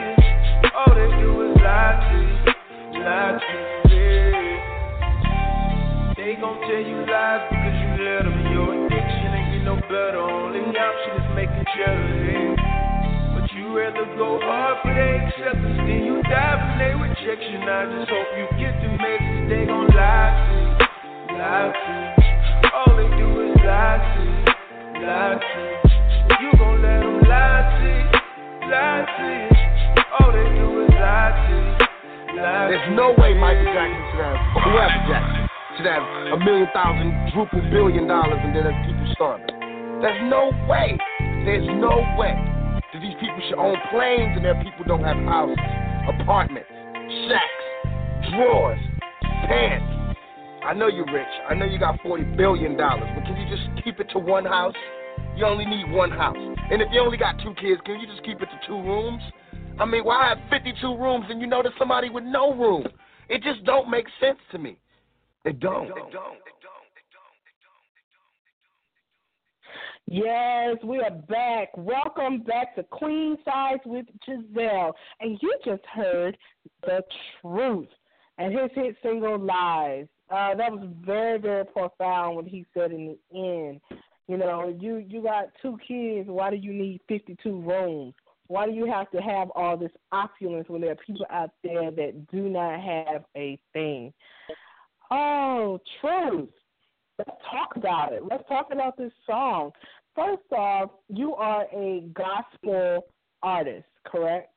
[0.78, 2.18] All they do is lie to
[3.00, 3.58] lie to.
[6.16, 7.05] They gon' tell you
[11.76, 11.88] is
[12.24, 12.56] making cheddar.
[12.56, 13.40] Yeah.
[13.40, 17.68] But you rather go hard for their acceptance than you die for their rejection.
[17.68, 19.50] I just hope you get the message.
[19.50, 22.72] They gon' lie to you, lie to you.
[22.72, 25.76] All they do is lie to you, lie to you.
[26.42, 29.52] You gon' let them lie to you, lie to you.
[30.20, 34.24] All they do is lie to you, lie to There's no way Michael Jackson should
[34.24, 35.44] have, whoever Jackson,
[35.78, 39.48] should have a million thousand, druple billion dollars and then have people starving.
[40.02, 40.98] There's no way.
[41.46, 42.34] There's no way
[42.92, 45.62] that these people should own planes and their people don't have houses,
[46.20, 46.66] apartments,
[47.30, 48.80] shacks, drawers,
[49.46, 50.18] pants.
[50.66, 51.30] I know you're rich.
[51.48, 54.74] I know you got $40 billion, but can you just keep it to one house?
[55.38, 56.36] You only need one house.
[56.36, 59.22] And if you only got two kids, can you just keep it to two rooms?
[59.80, 62.88] I mean, why have 52 rooms and you know there's somebody with no room?
[63.30, 64.80] It just don't make sense to me.
[65.44, 65.90] It don't.
[65.90, 66.40] It don't.
[70.08, 71.70] Yes, we are back.
[71.76, 74.94] Welcome back to Queen Size with Jazzelle.
[75.20, 76.38] And you just heard
[76.84, 77.04] the
[77.42, 77.88] truth
[78.38, 80.06] and his hit single Lies.
[80.30, 83.82] Uh, that was very, very profound what he said in the end.
[84.28, 86.30] You know, you you got two kids.
[86.30, 88.14] Why do you need fifty two rooms?
[88.48, 91.90] Why do you have to have all this opulence when there are people out there
[91.90, 94.14] that do not have a thing?
[95.10, 96.50] Oh, truth.
[97.18, 98.24] Let's talk about it.
[98.30, 99.72] Let's talk about this song.
[100.16, 103.06] First off, you are a gospel
[103.44, 104.50] artist, correct?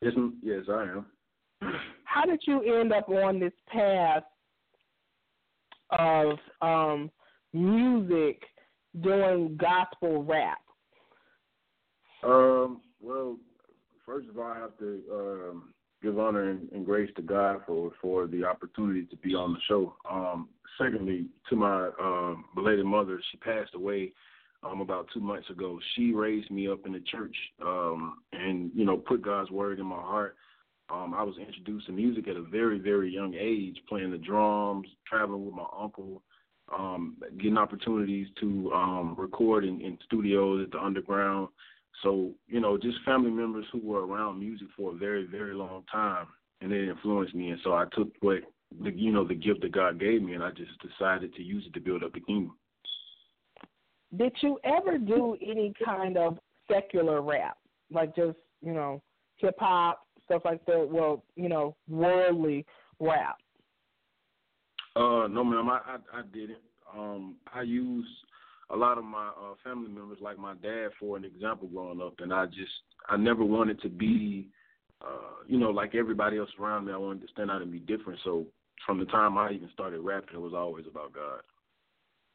[0.00, 0.12] Yes,
[0.42, 1.06] yes, I am.
[2.04, 4.22] How did you end up on this path
[5.90, 7.10] of um,
[7.52, 8.42] music
[9.02, 10.58] doing gospel rap?
[12.22, 13.36] Um, well,
[14.06, 17.92] first of all, I have to um, give honor and, and grace to God for
[18.00, 19.94] for the opportunity to be on the show.
[20.08, 20.48] Um,
[20.80, 24.12] secondly, to my um, belated mother, she passed away
[24.62, 25.78] um, about two months ago.
[25.94, 29.86] She raised me up in the church um, and you know put God's word in
[29.86, 30.36] my heart.
[30.90, 34.88] Um, I was introduced to music at a very very young age, playing the drums,
[35.06, 36.22] traveling with my uncle.
[36.76, 41.48] Um, getting opportunities to um, record in, in studios at the underground,
[42.02, 45.84] so, you know, just family members who were around music for a very, very long
[45.90, 46.26] time
[46.60, 48.38] and it influenced me and so I took what
[48.82, 51.64] the you know, the gift that God gave me and I just decided to use
[51.66, 52.56] it to build up the kingdom.
[54.16, 56.38] Did you ever do any kind of
[56.70, 57.58] secular rap,
[57.90, 59.02] like just you know
[59.36, 60.88] hip hop stuff like that?
[60.90, 62.64] Well, you know, worldly
[63.00, 63.36] rap.
[64.96, 66.62] Uh no ma'am, I I, I didn't.
[66.96, 68.08] Um I use
[68.70, 72.14] a lot of my uh family members like my dad for an example growing up
[72.20, 72.72] and I just
[73.08, 74.48] I never wanted to be
[75.02, 77.78] uh, you know, like everybody else around me, I wanted to stand out and be
[77.78, 78.18] different.
[78.24, 78.46] So
[78.84, 81.40] from the time I even started rapping, it was always about God.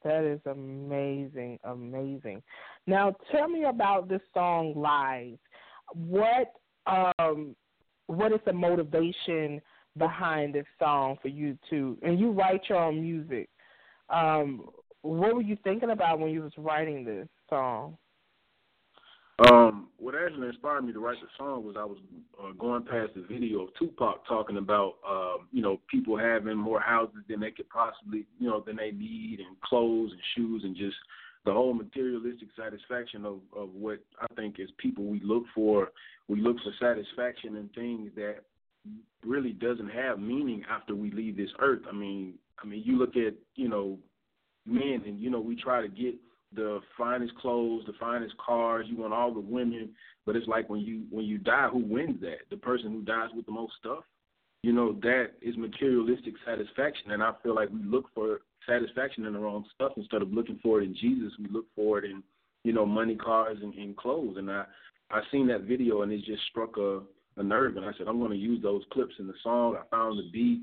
[0.03, 2.41] That is amazing, amazing.
[2.87, 5.37] Now tell me about this song Lies.
[5.93, 6.53] What
[6.87, 7.55] um
[8.07, 9.61] what is the motivation
[9.97, 13.49] behind this song for you to and you write your own music.
[14.09, 14.69] Um
[15.01, 17.97] what were you thinking about when you was writing this song?
[19.39, 21.97] Um, what actually inspired me to write the song was I was
[22.41, 26.79] uh, going past the video of Tupac talking about, uh, you know, people having more
[26.79, 30.75] houses than they could possibly, you know, than they need, and clothes and shoes, and
[30.75, 30.95] just
[31.45, 35.91] the whole materialistic satisfaction of of what I think as people we look for.
[36.27, 38.43] We look for satisfaction in things that
[39.25, 41.81] really doesn't have meaning after we leave this earth.
[41.89, 43.97] I mean, I mean, you look at you know
[44.65, 46.15] men, and you know we try to get
[46.55, 48.85] the finest clothes, the finest cars.
[48.89, 49.89] You want all the women,
[50.25, 52.49] but it's like when you when you die, who wins that?
[52.49, 54.03] The person who dies with the most stuff.
[54.61, 59.33] You know that is materialistic satisfaction, and I feel like we look for satisfaction in
[59.33, 61.33] the wrong stuff instead of looking for it in Jesus.
[61.37, 62.23] We look for it in
[62.63, 64.37] you know money, cars, and, and clothes.
[64.37, 64.65] And I
[65.11, 67.01] I seen that video, and it just struck a
[67.37, 69.75] a nerve, and I said I'm going to use those clips in the song.
[69.75, 70.61] I found the beat,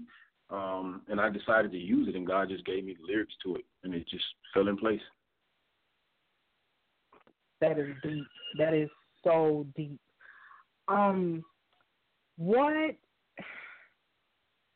[0.51, 3.57] um, and I decided to use it, and God just gave me the lyrics to
[3.57, 4.25] it, and it just
[4.55, 5.01] fell in place.
[7.61, 8.27] That is deep.
[8.59, 8.89] That is
[9.25, 10.01] so deep.
[10.89, 11.45] Um,
[12.37, 12.97] what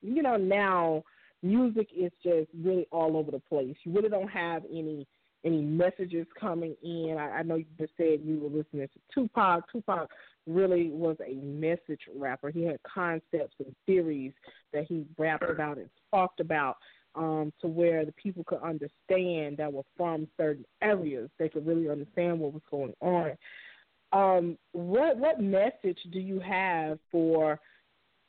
[0.03, 1.03] you know now,
[1.43, 3.75] music is just really all over the place.
[3.85, 5.07] You really don't have any
[5.45, 7.17] any messages coming in.
[7.19, 9.71] I, I know you just said you were listening to Tupac.
[9.71, 10.09] Tupac
[10.47, 12.51] really was a message rapper.
[12.51, 14.33] He had concepts and theories
[14.73, 16.77] that he rapped about and talked about
[17.15, 21.31] um, to where the people could understand that were from certain areas.
[21.39, 23.37] They could really understand what was going on.
[24.13, 27.59] Um, what what message do you have for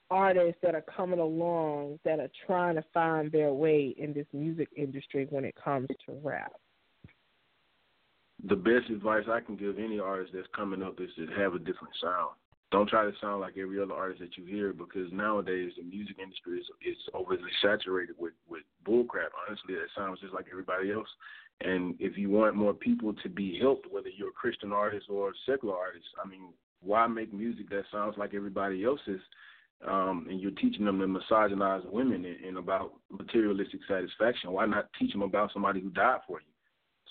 [0.09, 4.69] artists that are coming along that are trying to find their way in this music
[4.75, 6.53] industry when it comes to rap?
[8.47, 11.59] The best advice I can give any artist that's coming up is to have a
[11.59, 12.35] different sound
[12.75, 16.17] don't try to sound like every other artist that you hear because nowadays the music
[16.21, 19.31] industry is is overly saturated with with bullcrap.
[19.47, 21.07] Honestly, that sounds just like everybody else.
[21.61, 25.29] And if you want more people to be helped, whether you're a Christian artist or
[25.29, 26.49] a secular artist, I mean,
[26.81, 29.21] why make music that sounds like everybody else's?
[29.87, 34.51] Um, and you're teaching them to misogynize women and, and about materialistic satisfaction.
[34.51, 36.54] Why not teach them about somebody who died for you?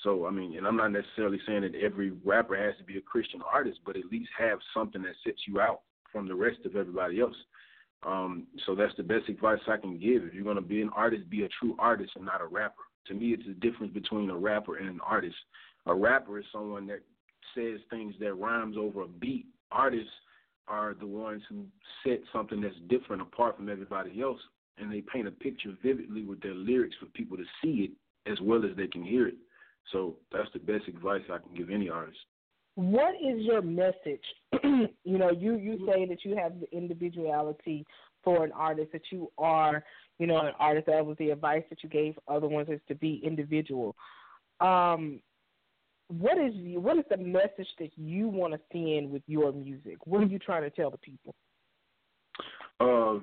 [0.04, 3.00] So I mean, and I'm not necessarily saying that every rapper has to be a
[3.00, 5.80] Christian artist, but at least have something that sets you out
[6.12, 7.34] from the rest of everybody else.
[8.04, 10.22] Um, so that's the best advice I can give.
[10.22, 12.82] If you're to be an artist, be a true artist and not a rapper.
[13.06, 15.36] To me, it's the difference between a rapper and an artist.
[15.86, 17.00] A rapper is someone that
[17.54, 19.46] says things that rhymes over a beat.
[19.72, 20.10] Artists
[20.68, 21.64] are the ones who
[22.04, 24.40] set something that's different apart from everybody else,
[24.78, 28.38] and they paint a picture vividly with their lyrics for people to see it as
[28.40, 29.36] well as they can hear it.
[29.92, 32.18] So that's the best advice I can give any artist.
[32.74, 34.24] What is your message?
[34.62, 37.86] you know, you you say that you have the individuality
[38.24, 39.84] for an artist that you are,
[40.18, 40.86] you know, an artist.
[40.86, 43.94] That was the advice that you gave other ones is to be individual.
[44.60, 45.20] Um,
[46.08, 49.98] what is what is the message that you want to send with your music?
[50.06, 51.34] What are you trying to tell the people?
[52.80, 53.20] Uh,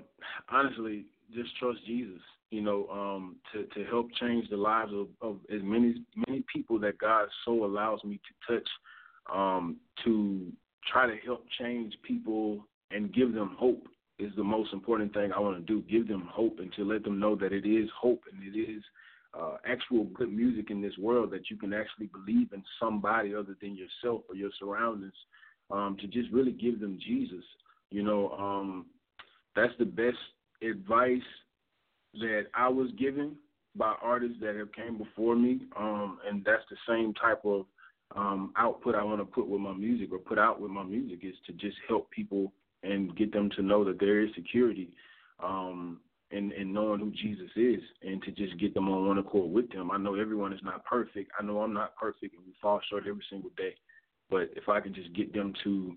[0.50, 2.22] honestly, just trust Jesus
[2.52, 6.78] you know, um, to to help change the lives of, of as many many people
[6.80, 8.70] that God so allows me to touch,
[9.34, 10.52] um, to
[10.92, 13.88] try to help change people and give them hope
[14.20, 15.82] is the most important thing I want to do.
[15.90, 18.84] Give them hope and to let them know that it is hope and it is
[19.34, 23.56] uh, actual good music in this world that you can actually believe in somebody other
[23.62, 25.14] than yourself or your surroundings.
[25.72, 27.46] Um, to just really give them Jesus,
[27.92, 28.88] you know, um,
[29.56, 30.18] that's the best
[30.62, 31.22] advice
[32.16, 33.36] that I was given
[33.76, 37.66] by artists that have came before me, um, and that's the same type of
[38.16, 41.20] um, output I want to put with my music or put out with my music
[41.24, 42.52] is to just help people
[42.84, 44.90] and get them to know that there is security
[45.42, 46.00] um,
[46.32, 49.72] in, in knowing who Jesus is and to just get them on one accord with
[49.72, 49.92] them.
[49.92, 51.32] I know everyone is not perfect.
[51.40, 53.76] I know I'm not perfect and we fall short every single day.
[54.30, 55.96] But if I can just get them to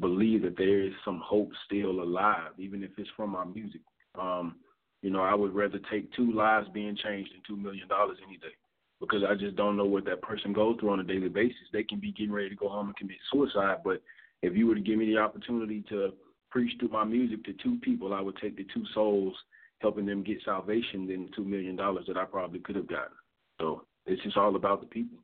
[0.00, 3.80] believe that there is some hope still alive, even if it's from my music,
[4.18, 4.56] um,
[5.02, 8.38] you know, I would rather take two lives being changed than two million dollars any
[8.38, 8.54] day.
[9.00, 11.56] Because I just don't know what that person goes through on a daily basis.
[11.72, 14.00] They can be getting ready to go home and commit suicide, but
[14.42, 16.12] if you were to give me the opportunity to
[16.50, 19.34] preach through my music to two people, I would take the two souls,
[19.78, 23.16] helping them get salvation, than the two million dollars that I probably could have gotten.
[23.60, 25.18] So it's just all about the people.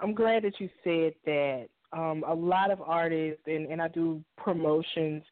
[0.00, 1.68] I'm glad that you said that.
[1.90, 5.22] Um, a lot of artists, and, and I do promotions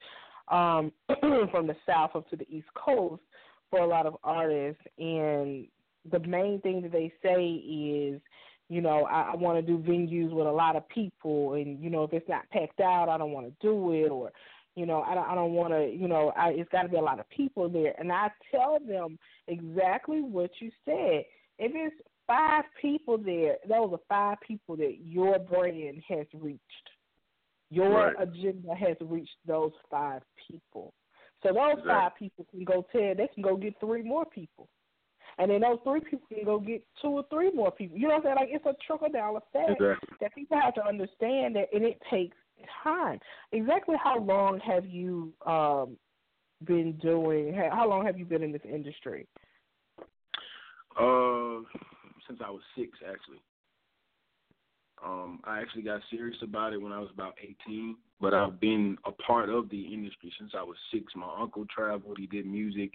[0.49, 0.93] um,
[1.51, 3.23] from the south up to the east coast
[3.71, 5.67] for a lot of artists, and
[6.11, 8.21] the main thing that they say is,
[8.69, 11.91] you know, I, I want to do venues with a lot of people, and you
[11.91, 14.33] know, if it's not packed out, I don't want to do it, or
[14.77, 16.97] you know, I don't, I don't want to, you know, I, it's got to be
[16.97, 17.95] a lot of people there.
[17.99, 21.25] And I tell them exactly what you said.
[21.59, 23.57] If it's five people there.
[23.69, 26.61] Those are five people that your brand has reached.
[27.71, 28.15] Your Right.
[28.19, 30.95] agenda has reached those five people.
[31.43, 31.91] So those Exactly.
[31.91, 34.69] five people can go tell they can go get three more people.
[35.39, 37.99] And then those three people can go get two or three more people.
[37.99, 38.37] You know what I'm saying?
[38.37, 40.17] Like it's a trickle down effect Exactly.
[40.21, 42.37] that people have to understand that and it takes
[42.83, 43.21] time.
[43.53, 45.99] Exactly how long have you um
[46.65, 49.27] been doing how long have you been in this industry?
[50.99, 51.61] Uh,
[52.27, 53.43] since I was six, actually.
[55.05, 58.97] Um, I actually got serious about it when I was about 18, but I've been
[59.05, 61.13] a part of the industry since I was six.
[61.15, 62.93] My uncle traveled; he did music.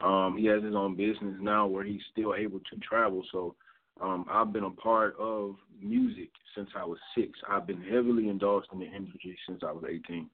[0.00, 3.24] Um, he has his own business now where he's still able to travel.
[3.30, 3.54] So,
[4.00, 7.38] um, I've been a part of music since I was six.
[7.48, 10.28] I've been heavily endorsed in the industry since I was 18.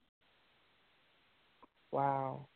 [1.93, 2.47] Wow.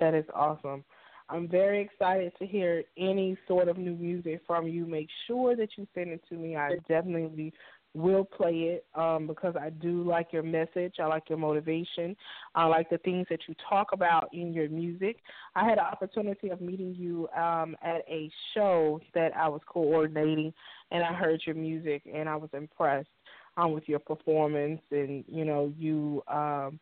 [0.00, 0.84] That is awesome.
[1.28, 4.86] I'm very excited to hear any sort of new music from you.
[4.86, 6.56] Make sure that you send it to me.
[6.56, 7.52] I definitely
[7.94, 10.96] will play it um, because I do like your message.
[10.98, 12.16] I like your motivation.
[12.54, 15.18] I like the things that you talk about in your music.
[15.54, 20.52] I had an opportunity of meeting you um, at a show that I was coordinating,
[20.90, 23.08] and I heard your music, and I was impressed
[23.56, 26.22] um, with your performance and you know you.
[26.28, 26.80] Um,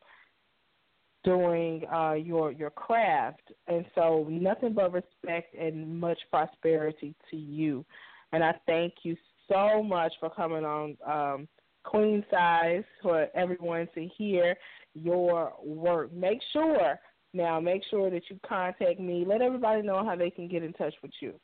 [1.24, 7.84] doing uh, your your craft, and so nothing but respect and much prosperity to you.
[8.32, 9.16] And I thank you
[9.48, 11.48] so much for coming on um,
[11.84, 14.56] Queen Size for everyone to hear
[14.94, 16.12] your work.
[16.12, 16.98] Make sure
[17.34, 19.24] now, make sure that you contact me.
[19.26, 21.34] Let everybody know how they can get in touch with you.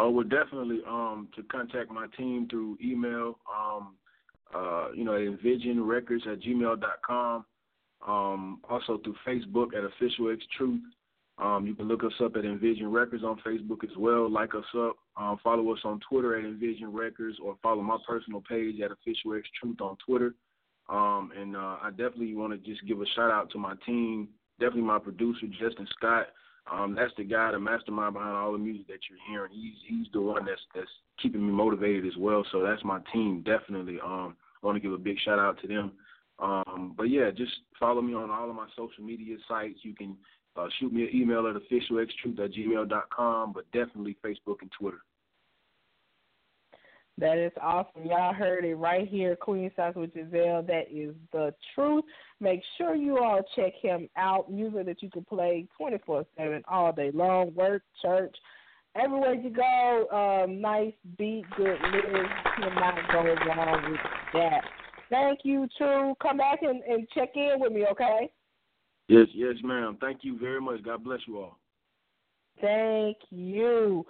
[0.00, 3.94] Uh, well, definitely um, to contact my team through email, um,
[4.54, 7.44] uh, you know, envisionrecords at gmail.com.
[8.06, 10.80] Um, also through Facebook at Official X Truth.
[11.38, 14.30] Um, you can look us up at Envision Records on Facebook as well.
[14.30, 14.96] Like us up.
[15.16, 19.34] Um, follow us on Twitter at Envision Records or follow my personal page at Official
[19.34, 20.34] X Truth on Twitter.
[20.88, 24.28] Um, and uh, I definitely want to just give a shout out to my team,
[24.60, 26.26] definitely my producer, Justin Scott.
[26.70, 29.50] Um, that's the guy, the mastermind behind all the music that you're hearing.
[29.52, 30.86] He's he's the one that's that's
[31.20, 32.44] keeping me motivated as well.
[32.52, 33.98] So that's my team, definitely.
[34.02, 35.92] Um, I want to give a big shout out to them.
[36.38, 39.80] Um, but yeah, just follow me on all of my social media sites.
[39.82, 40.16] You can
[40.56, 45.00] uh, shoot me an email at officialxtruth@gmail.com, but definitely Facebook and Twitter.
[47.18, 48.06] That is awesome.
[48.06, 50.66] Y'all heard it right here, Queen Size with Jazzelle.
[50.66, 52.04] That is the truth.
[52.40, 54.50] Make sure you all check him out.
[54.50, 58.34] Music that you can play 24 7 all day long, work, church,
[58.96, 60.08] everywhere you go.
[60.10, 62.32] Um, nice beat, good lyrics.
[62.56, 64.00] Cannot go wrong with
[64.32, 64.62] that.
[65.10, 66.14] Thank you, True.
[66.22, 68.32] Come back and, and check in with me, okay?
[69.12, 69.98] Yes, yes, ma'am.
[70.00, 70.82] Thank you very much.
[70.82, 71.58] God bless you all.
[72.62, 74.06] Thank you.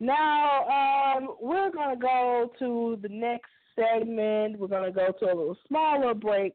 [0.00, 4.58] Now, um, we're going to go to the next segment.
[4.58, 6.54] We're going to go to a little smaller break.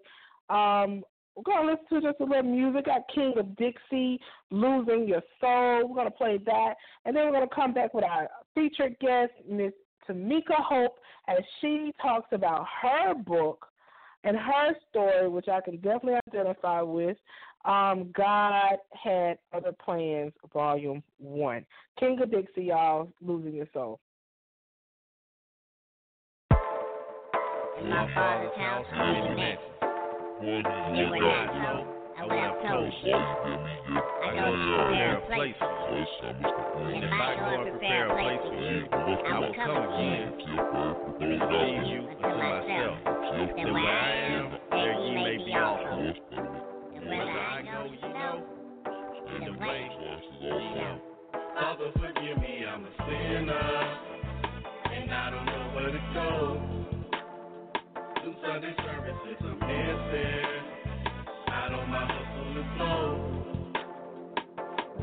[0.49, 1.03] Um,
[1.35, 2.85] we're going to listen to just a little music.
[2.85, 5.87] Got King of Dixie, Losing Your Soul.
[5.87, 6.73] We're going to play that.
[7.05, 9.73] And then we're going to come back with our featured guest, Miss
[10.09, 13.67] Tameka Hope, as she talks about her book
[14.23, 17.17] and her story, which I can definitely identify with.
[17.65, 21.65] Um, God had other plans, Volume One.
[21.99, 23.99] King of Dixie, y'all, losing your soul.
[27.83, 29.71] My father's house, many mansions.
[30.43, 31.85] And what I told,
[32.17, 33.13] I would have told you.
[33.13, 36.05] I go to prepare a place for you.
[36.97, 40.29] If I go and prepare a place for you, I will come again.
[41.21, 42.95] And receive you unto myself.
[43.05, 46.70] That where I am, there ye may be also.
[47.01, 48.45] And I go, you know,
[49.33, 49.89] and the way
[50.41, 51.01] know.
[51.55, 53.69] Father, forgive me, I'm a sinner,
[54.93, 56.61] and I don't know where to go.
[58.23, 60.61] Two Sunday services I'm missing,
[61.49, 63.05] out on my hustle and flow.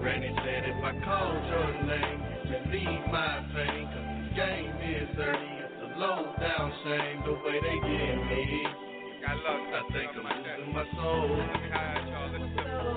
[0.00, 5.08] Granny said if I called your name, you relieve my pain, cause this game is
[5.16, 8.88] dirty, it's a low down shame, the way they get me.
[9.28, 11.36] I think I'm losing my soul.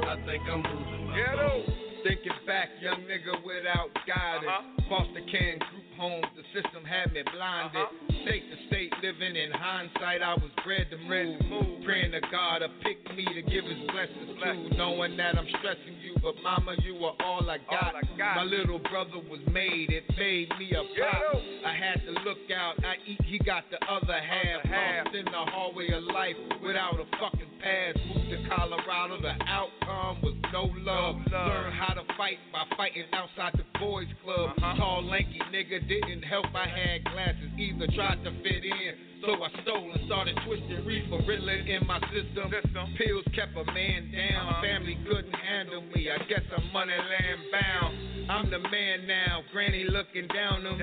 [0.07, 1.63] I think I'm losing my soul.
[2.03, 4.87] Thinking back, young nigga without guidance.
[4.89, 8.10] Foster care group homes, the system had me blinded.
[8.23, 10.21] State to state, living in hindsight.
[10.21, 14.39] I was bred to move, praying to God to pick me to give His blessings
[14.43, 17.95] to, knowing that I'm stressing you, but Mama, you are all I got.
[17.95, 21.41] i got My little brother was made, it made me a pop.
[21.65, 22.75] I had to look out.
[22.83, 24.65] I eat, he got the other half.
[24.65, 27.95] Lost in the hallway of life without a fucking pass.
[28.07, 31.15] Moved to Colorado, the outcome was no love.
[31.31, 34.51] Learned how to fight by fighting outside the boys club.
[34.57, 34.77] Uh-huh.
[34.77, 36.45] Tall, lanky nigga didn't help.
[36.55, 38.93] I had glasses, either tried to fit in.
[39.21, 42.51] So I stole and started twisting reefer, riddling in my system.
[42.97, 44.47] Pills kept a man down.
[44.47, 44.61] Uh-huh.
[44.61, 46.09] Family couldn't handle me.
[46.09, 48.31] I guess I'm money land bound.
[48.31, 49.43] I'm the man now.
[49.51, 50.77] Granny looking down on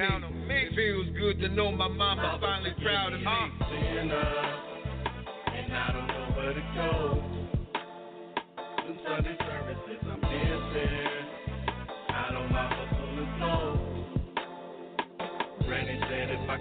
[0.46, 0.54] me.
[0.54, 3.26] It feels good to know my mama finally proud of me.
[3.26, 4.12] and
[5.72, 7.24] I don't know where to go.
[8.86, 11.17] Some Sunday services I'm missing.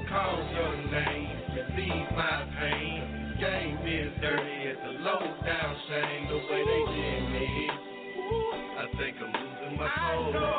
[0.05, 3.35] Call your name, relieve my pain.
[3.39, 6.27] Game is dirty, it's a low down shame.
[6.29, 7.69] The way they did me,
[8.77, 10.27] I think I'm losing my soul.
[10.27, 10.57] I know.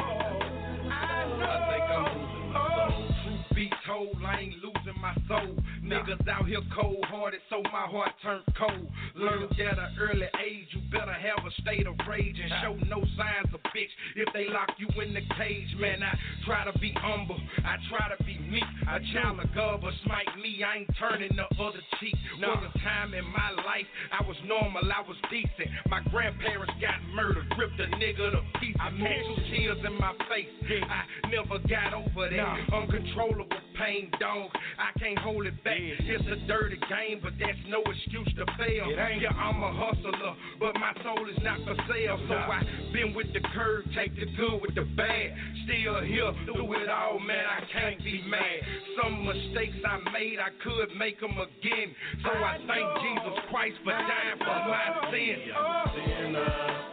[0.89, 1.47] I, know.
[1.47, 3.03] I think I'm losing my soul.
[3.25, 5.57] Truth be told, I ain't losing my soul.
[5.89, 8.89] Niggas out here cold hearted, so my heart turned cold.
[9.15, 13.01] Learned at an early age, you better have a state of rage and show no
[13.17, 13.93] signs of bitch.
[14.17, 16.13] If they lock you in the cage, man, I
[16.45, 17.41] try to be humble.
[17.65, 18.65] I try to be meek.
[18.89, 22.15] A child of God, but smite me, I ain't turning the other cheek.
[22.41, 25.69] Was a time in my life I was normal, I was decent.
[25.89, 28.81] My grandparents got murdered, ripped a nigga to pieces.
[28.81, 30.49] I two tears in my face.
[30.69, 32.73] I never got over that.
[32.73, 33.47] Uncontrollable
[33.79, 34.51] pain, dog.
[34.79, 35.78] I can't hold it back.
[35.79, 38.91] It's a dirty game, but that's no excuse to fail.
[38.91, 42.19] Yeah, I'm a hustler, but my soul is not for sale.
[42.29, 42.63] So I
[42.93, 45.35] been with the curve, take the good with the bad.
[45.65, 47.45] Still here through it all, man.
[47.47, 48.59] I can't be mad.
[49.03, 51.95] Some mistakes I made, I could make them again.
[52.25, 55.47] So I thank Jesus Christ for dying for my sins.
[55.95, 56.89] sinner,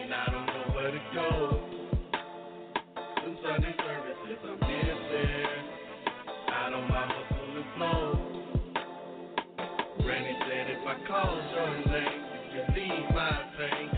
[0.00, 1.61] and I don't know where to go.
[11.24, 13.91] If I call your name, you leave my pain.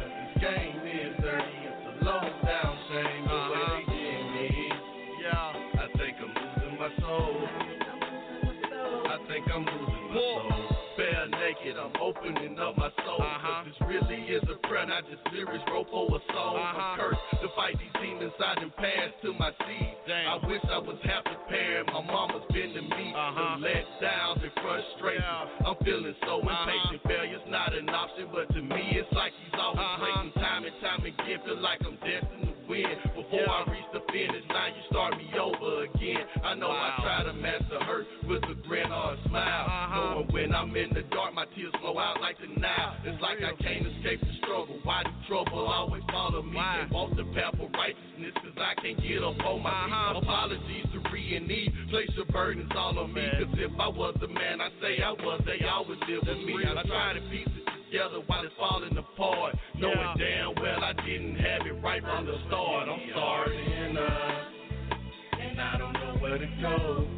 [11.73, 13.25] I'm opening up my soul.
[13.25, 13.65] Uh-huh.
[13.65, 16.61] Cause this really is a prayer, not just lyrics wrote for a soul.
[16.61, 16.97] I'm uh-huh.
[17.01, 19.97] cursed to fight these demons I done passed to my seed.
[20.05, 21.89] I wish I was half prepared.
[21.89, 23.17] my mama's been to me.
[23.17, 23.65] The uh-huh.
[23.65, 25.25] let downs and frustration.
[25.65, 27.01] I'm feeling so impatient.
[27.09, 30.37] Failure's not an option, but to me it's like he's always waiting.
[30.37, 32.85] Time and time again, feel like I'm destined to win.
[33.15, 36.25] Before I reach the finish line, you start me over again.
[36.43, 39.67] I know I try to master hurt with a grin or a smile.
[39.95, 42.97] Knowing when I'm in the dark, my tears flow out like the Nile.
[43.05, 44.79] It's like I can't escape the struggle.
[44.83, 46.57] Why do trouble always follow me?
[46.57, 50.23] Can't walk the path of righteousness, cause I can't get up on my feet.
[50.23, 51.45] Apologies to Ree and.
[51.91, 53.23] Place your burdens all on me.
[53.39, 56.57] Cause if I was the man I say I was, they always live with me.
[56.65, 59.55] I try to piece it together while it's falling apart.
[59.79, 62.89] Knowing damn well I didn't have it right from the start.
[62.89, 63.57] I'm sorry.
[63.57, 67.09] And uh, I don't know where to go.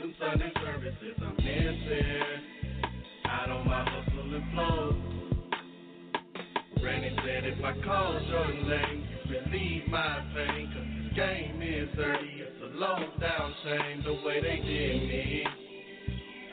[0.00, 2.22] Some Sunday services I'm missing.
[3.26, 4.96] Out on my hustle and flow.
[6.80, 10.68] Granny said if I call your name, you relieve my pain.
[10.68, 15.44] Cause this game is dirty, it's a low down shame the way they did me.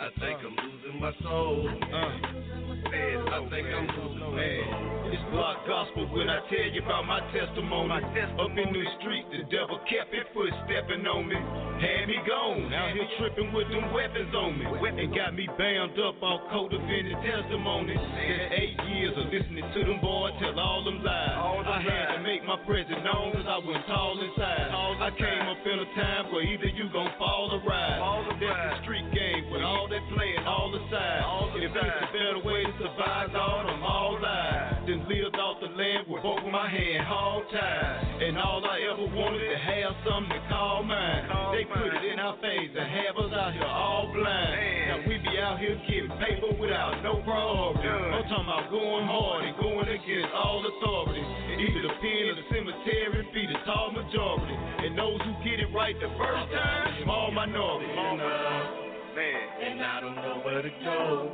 [0.02, 1.70] I think I'm losing my soul.
[1.70, 2.42] Uh.
[2.82, 5.14] I think I'm losing my soul.
[5.14, 8.02] It's block gospel when I tell you about my testimony.
[8.02, 11.38] Up in the street, the devil kept it footstepping on me.
[11.86, 14.66] Had me gone, out here tripping with them weapons on me.
[14.66, 17.94] And got me bound up all co-defendant testimony.
[17.94, 21.38] That's eight years of listening to them boys tell all them lies.
[21.62, 24.74] I had to make my presence known cause I went tall inside.
[24.74, 28.02] I came up in a time where either you gon' fall or rise.
[28.42, 29.06] That's the street
[29.62, 31.22] with all that playing all the sides.
[31.62, 34.90] If it's a better way to survive, dog, I'm all live.
[34.90, 38.26] Then lived off the land with both my hands hog tied.
[38.26, 41.30] And all I ever wanted to have something to call mine.
[41.54, 44.58] They put it in our face and have us out here all blind.
[44.90, 47.86] Now we be out here getting paper without no priority.
[47.86, 51.22] I'm talking about going hard and going against all authority.
[51.22, 54.58] Either the pen or the cemetery be the tall majority.
[54.90, 58.81] And those who get it right the first time, small minority.
[59.22, 61.32] And I don't know where to go.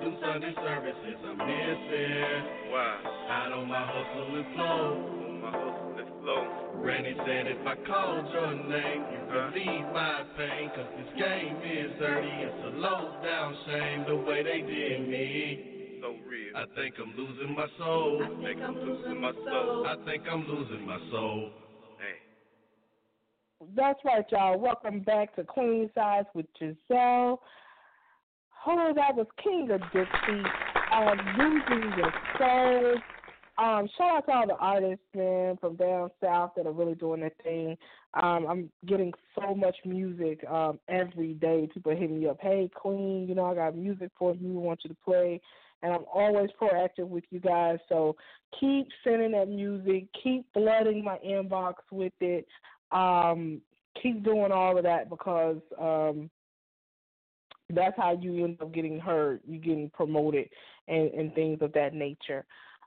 [0.00, 2.70] Them Sunday services I'm missing.
[2.70, 2.96] Why?
[3.30, 5.20] Out on my hustle and flow.
[5.96, 6.70] Let's flow.
[6.76, 10.70] Randy said if I called your name, you would relieve my pain.
[10.74, 15.98] Cause this game is dirty, it's a low down shame the way they did me.
[16.00, 16.56] So real.
[16.56, 18.22] I think I'm losing my soul.
[18.22, 19.86] I think I'm losing my soul.
[19.86, 21.50] I think I'm losing my soul.
[23.76, 24.58] That's right, y'all.
[24.58, 27.38] Welcome back to Queen Size with Jazzelle.
[28.66, 30.48] Oh, that was King of Dixie.
[30.92, 32.94] Um, losing your soul.
[33.58, 37.20] Um, shout out to all the artists, man, from down south that are really doing
[37.20, 37.76] their thing.
[38.14, 41.68] Um, I'm getting so much music um, every day.
[41.72, 44.58] People hitting me up, hey, Queen, you know, I got music for you.
[44.58, 45.38] I want you to play.
[45.82, 47.78] And I'm always proactive with you guys.
[47.90, 48.16] So
[48.58, 50.06] keep sending that music.
[50.22, 52.46] Keep flooding my inbox with it.
[52.92, 53.60] Um,
[54.02, 56.30] keep doing all of that because um,
[57.68, 59.40] that's how you end up getting heard.
[59.46, 60.48] You getting promoted
[60.88, 62.44] and, and things of that nature.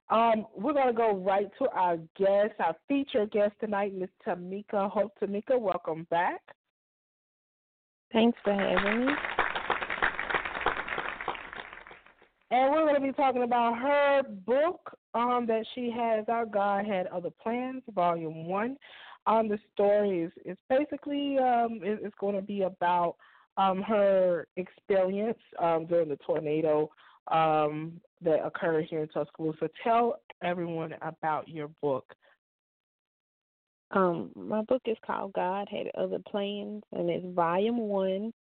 [0.10, 4.90] Um, we're gonna go right to our guest, our featured guest tonight, Miss Tameka.
[4.92, 6.42] Hope Tameka, welcome back.
[8.12, 9.14] Thanks for having me.
[12.52, 16.86] And we're going to be talking about her book um, that she has out, God
[16.86, 18.78] Had Other Plans, Volume 1.
[19.26, 23.16] Um, the story is, is basically um, it, it's going to be about
[23.58, 26.90] um, her experience um, during the tornado
[27.32, 29.70] um, that occurred here in Tuscaloosa.
[29.84, 32.14] Tell everyone about your book.
[33.92, 38.34] Um, my book is called God Had Other Plans, and it's volume one.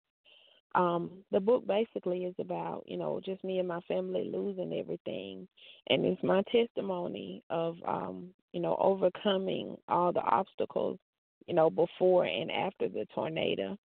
[0.73, 5.47] Um, the book basically is about, you know, just me and my family losing everything.
[5.87, 10.97] And it's my testimony of, um, you know, overcoming all the obstacles,
[11.47, 13.77] you know, before and after the tornado.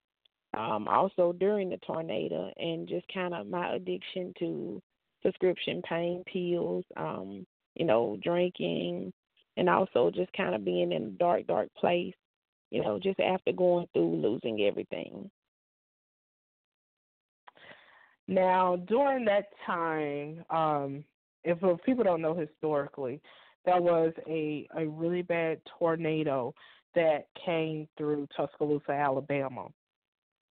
[0.55, 4.81] Um, also during the tornado, and just kind of my addiction to
[5.21, 9.11] prescription pain pills, um, you know, drinking,
[9.57, 12.13] and also just kind of being in a dark, dark place,
[12.71, 15.29] you know, just after going through losing everything.
[18.27, 21.03] Now, during that time, um,
[21.43, 23.21] if, if people don't know historically,
[23.65, 26.53] there was a, a really bad tornado
[26.95, 29.67] that came through Tuscaloosa, Alabama.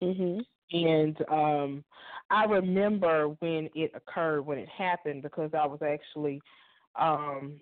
[0.02, 0.42] Mhm.
[0.72, 1.84] And um
[2.30, 6.42] I remember when it occurred, when it happened, because I was actually
[7.00, 7.60] um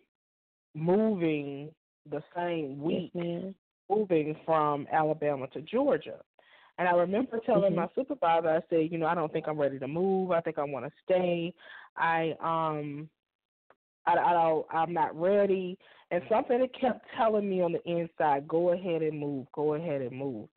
[0.74, 1.72] moving
[2.10, 3.12] the same week,
[3.90, 6.22] moving from Alabama to Georgia.
[6.82, 7.76] And I remember telling Mhm.
[7.76, 10.32] my supervisor, I said, you know, I don't think I'm ready to move.
[10.32, 11.54] I think I want to stay.
[11.96, 13.08] I um,
[14.08, 15.78] I, I don't, I'm not ready.
[16.10, 20.02] And something that kept telling me on the inside, go ahead and move, go ahead
[20.02, 20.50] and move.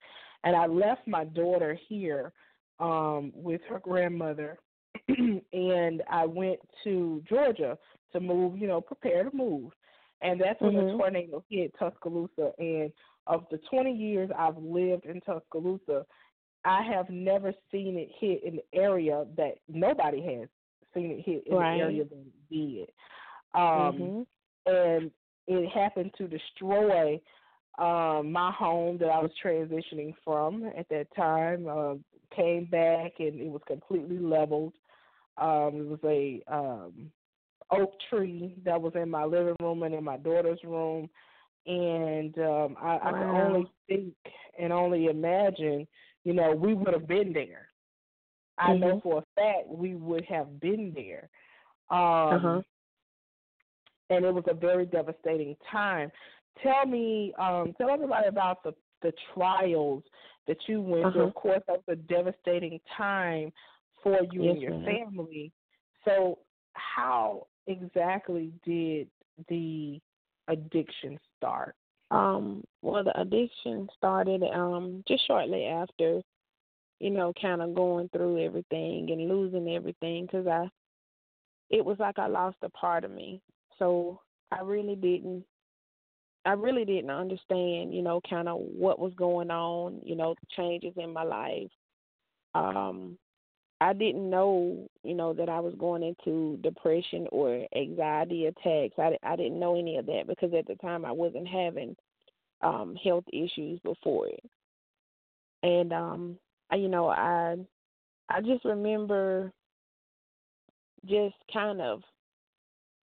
[0.44, 2.32] And I left my daughter here
[2.80, 4.58] um, with her grandmother,
[5.08, 7.76] and I went to Georgia
[8.14, 9.72] to move, you know, prepare to move.
[10.22, 10.96] And that's when the Mhm.
[10.96, 12.52] tornado hit Tuscaloosa.
[12.58, 12.90] And
[13.26, 16.06] of the 20 years I've lived in Tuscaloosa,
[16.64, 20.48] I have never seen it hit an area that nobody has
[20.94, 21.76] seen it hit in Right.
[21.76, 22.90] the area that it did.
[23.54, 24.26] Um, Mhm.
[24.66, 25.12] And
[25.46, 27.20] it happened to destroy
[27.78, 31.66] um, my home that I was transitioning from at that time.
[31.68, 31.94] Uh,
[32.34, 34.74] came back and it was completely leveled.
[35.36, 37.12] Um, it was a um,
[37.70, 41.10] oak tree that was in my living room and in my daughter's room,
[41.66, 44.14] and um, I, I can only think
[44.58, 45.86] and only imagine.
[46.24, 47.68] You know, we would have been there.
[48.58, 49.02] I know Mhm.
[49.02, 51.28] for a fact we would have been there.
[51.90, 52.62] Um, Uh-huh.
[54.10, 56.10] and it was a very devastating time.
[56.62, 60.02] Tell me, um, tell everybody about the the trials
[60.46, 61.22] that you went through.
[61.22, 61.28] Uh-huh.
[61.28, 63.52] Of course, that was a devastating time
[64.02, 64.84] for you and your ma'am.
[64.84, 65.52] family.
[66.04, 66.38] So,
[66.74, 69.08] how exactly did
[69.48, 70.00] the
[70.48, 71.74] addiction start?
[72.10, 76.20] Um, well, the addiction started um just shortly after,
[77.00, 80.68] you know, kind of going through everything and losing everything because I,
[81.70, 83.40] it was like I lost a part of me.
[83.78, 84.20] So
[84.52, 85.44] I really didn't,
[86.44, 90.92] I really didn't understand, you know, kind of what was going on, you know, changes
[90.96, 91.70] in my life.
[92.54, 93.18] Um,
[93.80, 98.94] I didn't know, you know, that I was going into depression or anxiety attacks.
[98.98, 101.96] I, I didn't know any of that because at the time I wasn't having
[102.62, 104.44] um health issues before it.
[105.62, 106.38] And um
[106.70, 107.56] I, you know, I
[108.28, 109.52] I just remember
[111.06, 112.02] just kind of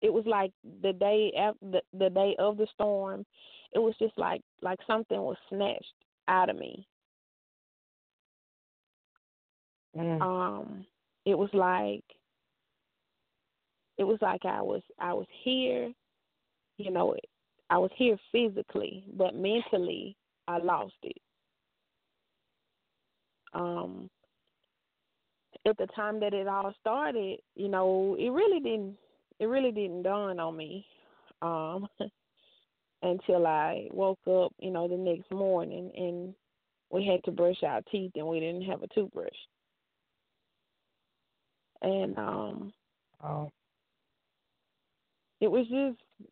[0.01, 0.51] it was like
[0.81, 3.25] the day after the, the day of the storm,
[3.73, 5.93] it was just like like something was snatched
[6.27, 6.87] out of me.
[10.21, 10.85] Um
[11.25, 12.03] it was like
[13.97, 15.91] it was like I was I was here,
[16.77, 17.15] you know,
[17.69, 20.15] I was here physically, but mentally
[20.47, 21.17] I lost it.
[23.53, 24.09] Um
[25.67, 28.97] at the time that it all started, you know, it really didn't
[29.39, 30.85] it really didn't dawn on me
[31.41, 31.87] um
[33.03, 36.33] until I woke up, you know, the next morning and
[36.91, 39.29] we had to brush our teeth and we didn't have a toothbrush.
[41.81, 42.73] And um
[43.23, 43.51] oh.
[45.39, 46.29] it was just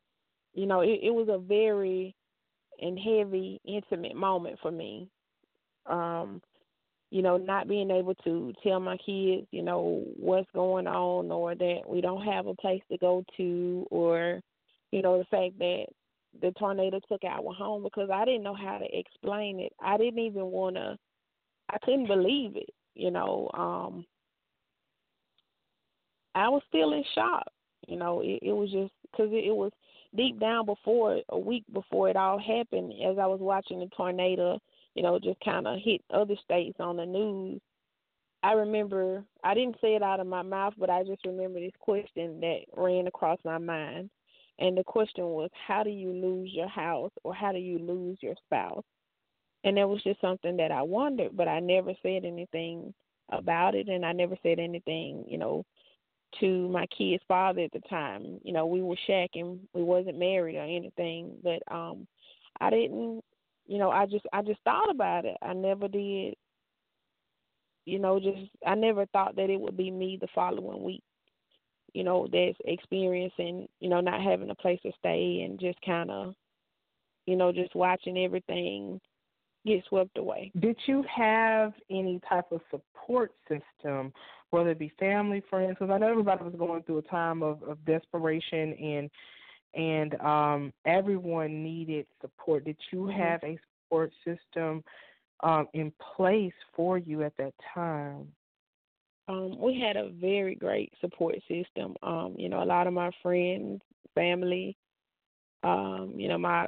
[0.53, 2.15] you know, it, it was a very
[2.81, 5.09] and heavy, intimate moment for me.
[5.85, 6.41] Um,
[7.11, 11.55] you know, not being able to tell my kids, you know, what's going on or
[11.55, 14.41] that we don't have a place to go to or,
[14.91, 15.85] you know, the fact that
[16.41, 19.73] the tornado took our home because I didn't know how to explain it.
[19.81, 20.97] I didn't even want to,
[21.69, 23.49] I couldn't believe it, you know.
[23.55, 24.05] Um,
[26.35, 27.47] I was still in shock,
[27.87, 29.71] you know, it, it was just because it, it was
[30.15, 34.59] deep down before, a week before it all happened, as I was watching the tornado
[34.95, 37.61] you know, just kind of hit other states on the news.
[38.41, 41.71] I remember, I didn't say it out of my mouth, but I just remember this
[41.79, 44.09] question that ran across my mind.
[44.59, 48.17] And the question was, how do you lose your house or how do you lose
[48.21, 48.83] your spouse?
[49.63, 52.93] And it was just something that I wondered, but I never said anything
[53.29, 53.87] about it.
[53.87, 55.65] And I never said anything, you know,
[56.39, 58.39] to my kid's father at the time.
[58.43, 62.07] You know, we were shacking, we wasn't married or anything, but um
[62.59, 63.23] I didn't
[63.67, 65.37] you know, I just I just thought about it.
[65.41, 66.35] I never did
[67.85, 71.03] you know, just I never thought that it would be me the following week.
[71.93, 76.11] You know, that's experiencing, you know, not having a place to stay and just kind
[76.11, 76.35] of,
[77.25, 79.01] you know, just watching everything
[79.65, 80.51] get swept away.
[80.59, 84.13] Did you have any type of support system,
[84.51, 85.77] whether it be family, friends?
[85.79, 89.09] Because I know everybody was going through a time of, of desperation and
[89.75, 92.65] and um, everyone needed support.
[92.65, 93.19] Did you Mm-hmm.
[93.21, 94.83] have a support system
[95.43, 98.27] um, in place for you at that time?
[99.27, 101.95] Um, we had a very great support system.
[102.01, 103.81] Um, you know, a lot of my friends,
[104.15, 104.75] family,
[105.63, 106.67] um, you know, my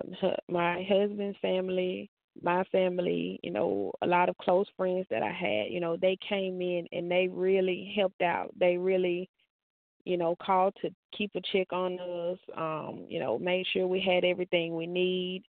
[0.49, 2.09] my husband's family,
[2.41, 6.17] my family, you know, a lot of close friends that I had, you know, they
[6.27, 8.51] came in and they really helped out.
[8.59, 9.29] They really
[10.05, 14.01] you know, called to keep a check on us, um, you know, made sure we
[14.01, 15.43] had everything we need.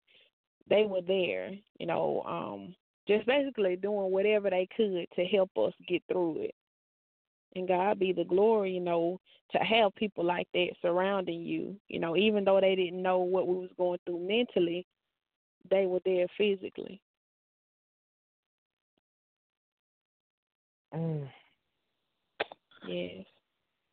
[0.68, 2.74] They were there, you know, um,
[3.08, 6.54] just basically doing whatever they could to help us get through it.
[7.54, 9.20] And God be the glory, you know,
[9.52, 13.46] to have people like that surrounding you, you know, even though they didn't know what
[13.46, 14.86] we was going through mentally,
[15.72, 17.00] they were there physically.
[20.94, 21.28] Mm.
[22.86, 23.24] Yes.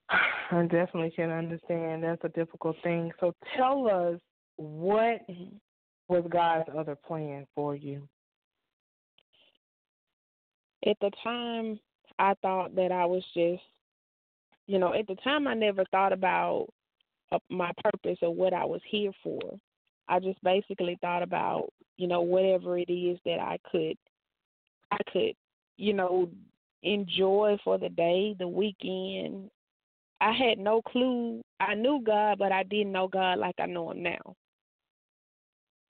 [0.51, 2.03] I definitely can understand.
[2.03, 3.11] That's a difficult thing.
[3.19, 4.19] So tell us
[4.57, 5.21] what
[6.09, 8.07] was God's other plan for you?
[10.86, 11.80] At the time,
[12.17, 13.63] I thought that I was just,
[14.67, 16.67] you know, at the time I never thought about
[17.32, 19.39] uh, my purpose or what I was here for.
[20.10, 23.95] I just basically thought about, you know, whatever it is that I could,
[24.91, 25.34] I could,
[25.78, 26.30] you know,
[26.84, 29.49] enjoy for the day, the weekend.
[30.20, 31.41] I had no clue.
[31.60, 34.36] I knew God, but I didn't know God like I know Him now.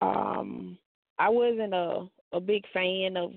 [0.01, 0.77] Um,
[1.17, 3.31] I wasn't a a big fan of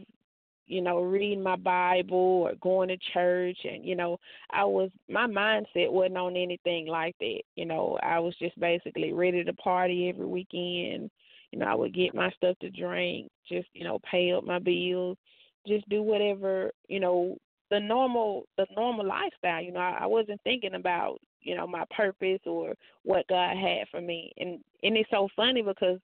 [0.70, 4.18] you know, reading my Bible or going to church and, you know,
[4.52, 7.40] I was my mindset wasn't on anything like that.
[7.56, 11.10] You know, I was just basically ready to party every weekend.
[11.50, 14.60] You know, I would get my stuff to drink, just, you know, pay up my
[14.60, 15.18] bills,
[15.66, 17.36] just do whatever, you know,
[17.70, 19.60] the normal the normal lifestyle.
[19.60, 23.88] You know, I, I wasn't thinking about, you know, my purpose or what God had
[23.90, 24.30] for me.
[24.38, 25.98] And and it's so funny because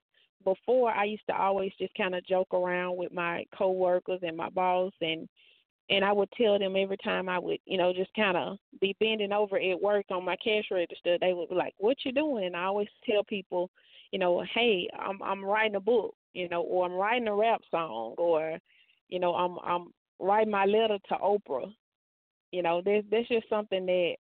[0.46, 4.48] before I used to always just kind of joke around with my coworkers and my
[4.48, 5.28] boss and
[5.88, 8.96] and I would tell them every time I would, you know, just kind of be
[8.98, 12.44] bending over at work on my cash register, they would be like, "What you doing?"
[12.44, 13.70] And I always tell people,
[14.10, 17.60] you know, "Hey, I'm I'm writing a book, you know, or I'm writing a rap
[17.70, 18.58] song, or,
[19.08, 21.72] you know, I'm I'm writing my letter to Oprah."
[22.52, 24.16] You know, there's that's just something that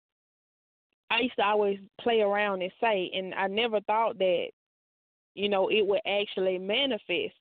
[1.11, 4.47] I used to always play around and say, and I never thought that
[5.35, 7.33] you know, it would actually manifest.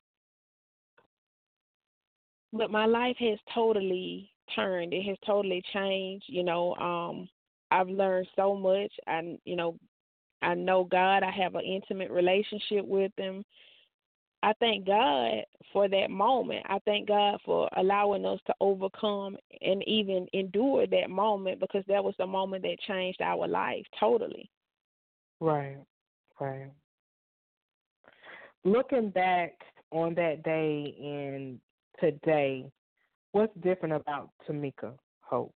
[2.53, 4.93] But my life has totally turned.
[4.93, 6.26] It has totally changed.
[6.28, 7.28] You know, um,
[7.70, 8.93] I've learned so much.
[9.07, 9.76] I, you know,
[10.43, 11.22] I know God.
[11.22, 13.45] I have an intimate relationship with Him.
[14.43, 16.66] I thank God for that moment.
[16.68, 22.03] I thank God for allowing us to overcome and even endure that moment because that
[22.03, 24.51] was the moment that changed our life totally.
[25.40, 25.76] Right,
[26.40, 26.70] right.
[28.64, 29.52] Looking back
[29.90, 31.58] on that day and
[32.00, 32.70] today,
[33.32, 35.52] what's different about Tameka Hope?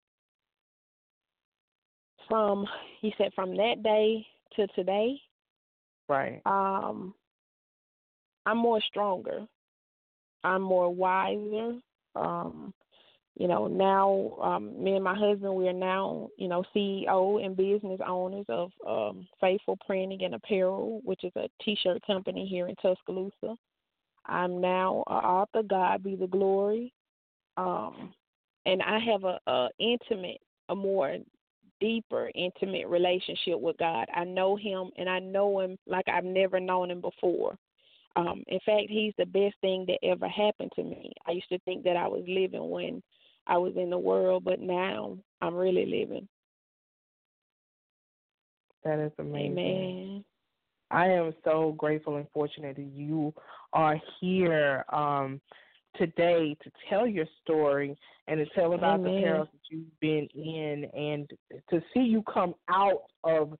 [2.30, 2.66] From
[3.02, 4.26] you said from that day
[4.56, 5.20] to today,
[6.08, 6.42] Right.
[6.46, 7.14] um,
[8.46, 9.46] I'm more stronger.
[10.44, 11.80] I'm more wiser.
[12.16, 12.74] Um,
[13.36, 17.58] you know, now um, me and my husband we are now, you know, CEO and
[17.58, 22.76] business owners of um, Faithful Printing and Apparel, which is a T-shirt company here in
[22.76, 23.56] Tuscaloosa.
[24.26, 25.64] I'm now a author.
[25.64, 26.94] God be the glory.
[27.58, 28.14] Um,
[28.66, 31.18] and I have a, a intimate, a more
[31.82, 34.08] deeper, intimate relationship with God.
[34.16, 37.58] I know Him, and I know Him like I've never known Him before.
[38.16, 41.12] Um, in fact, He's the best thing that ever happened to me.
[41.28, 43.02] I used to think that I was living when
[43.48, 46.28] I was in the world, but now I'm really living.
[48.84, 49.58] That is amazing.
[49.58, 50.26] Amen.
[50.92, 53.34] I am so grateful and fortunate that you
[53.74, 55.42] are here um,
[55.98, 59.24] today to tell your story and to tell about the Amen.
[59.24, 61.30] perils that you've been in and
[61.70, 63.58] to see you come out of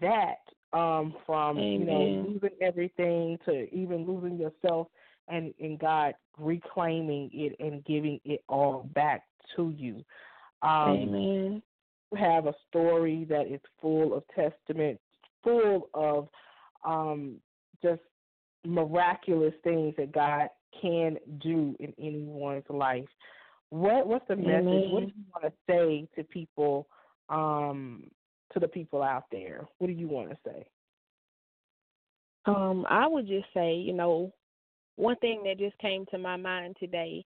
[0.00, 0.38] that
[0.72, 4.88] um, from you know losing everything to even losing yourself
[5.28, 9.24] and and God reclaiming it and giving it all back
[9.56, 10.04] to you.
[10.62, 11.62] Um, Amen.
[12.12, 15.00] you have a story that is full of testament,
[15.42, 16.28] full of
[16.84, 17.36] um,
[17.82, 18.00] just
[18.64, 20.48] miraculous things that God
[20.80, 23.08] can do in anyone's life.
[23.70, 24.90] What what's the message?
[24.90, 26.86] What do you want to say to people,
[27.28, 28.04] um,
[28.52, 29.66] to the people out there?
[29.78, 30.66] What do you want to say?
[32.44, 34.32] Um, I would just say, you know,
[34.96, 37.24] one thing that just came to my mind today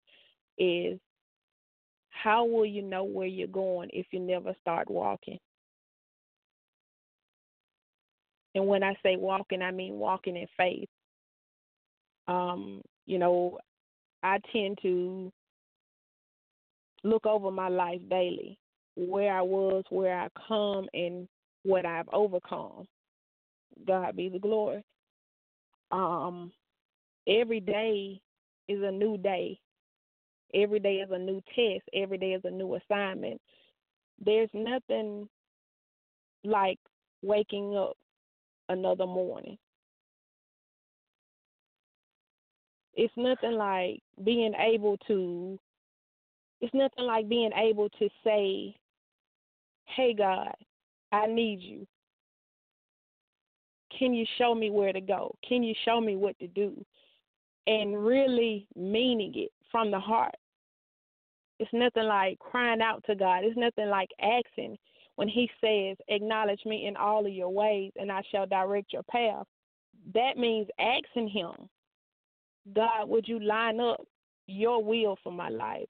[0.58, 0.98] is
[2.10, 5.38] how will you know where you're going if you never start walking?
[8.54, 10.88] And when I say walking, I mean walking in faith.
[12.28, 13.58] Um, you know,
[14.22, 15.32] I tend to
[17.02, 18.58] look over my life daily,
[18.96, 21.28] where I was, where I come, and
[21.64, 22.86] what I've overcome.
[23.86, 24.84] God be the glory.
[25.90, 26.52] Um,
[27.26, 28.20] every day
[28.68, 29.58] is a new day.
[30.54, 31.82] Every day is a new test.
[31.92, 33.40] Every day is a new assignment.
[34.24, 35.28] There's nothing
[36.44, 36.78] like
[37.22, 37.96] waking up
[38.68, 39.58] another morning.
[42.94, 45.58] It's nothing like being able to
[46.60, 48.74] it's nothing like being able to say,
[49.86, 50.54] Hey God,
[51.12, 51.86] I need you.
[53.98, 55.34] Can you show me where to go?
[55.46, 56.84] Can you show me what to do?
[57.66, 60.34] And really meaning it from the heart.
[61.58, 63.44] It's nothing like crying out to God.
[63.44, 64.76] It's nothing like asking
[65.16, 69.04] when He says, Acknowledge me in all of your ways, and I shall direct your
[69.04, 69.46] path.
[70.14, 71.52] That means asking Him,
[72.74, 74.04] God, would you line up
[74.46, 75.88] your will for my life?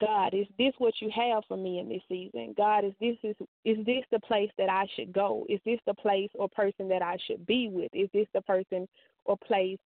[0.00, 2.54] God, is this what you have for me in this season?
[2.56, 5.46] God, is this is is this the place that I should go?
[5.48, 7.90] Is this the place or person that I should be with?
[7.94, 8.88] Is this the person
[9.24, 9.78] or place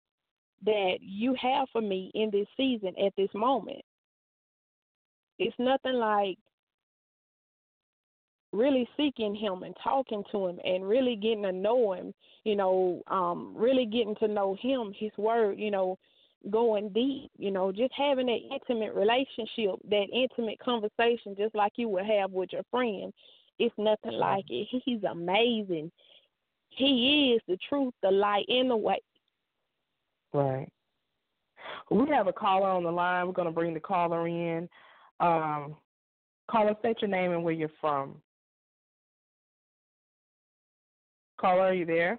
[0.65, 3.83] that you have for me in this season at this moment?
[5.39, 6.39] It's nothing like
[8.53, 13.03] really seeking him and talking to him and really getting to know him, you know,
[13.09, 15.99] um, really getting to know him, his word, you know,
[16.51, 21.89] going deep, you know, just having that intimate relationship, that intimate conversation just like you
[21.89, 23.13] would have with your friend.
[23.59, 24.69] It's nothing like it.
[24.85, 25.91] He's amazing.
[26.69, 29.01] He is the truth, the light, and the way.
[30.37, 30.69] Right.
[31.91, 33.27] We have a caller on the line.
[33.27, 34.69] We're going to bring the caller in.
[35.19, 35.77] Um,
[36.51, 38.17] caller, state your name and where you're from.
[41.41, 42.19] Caller, are you there?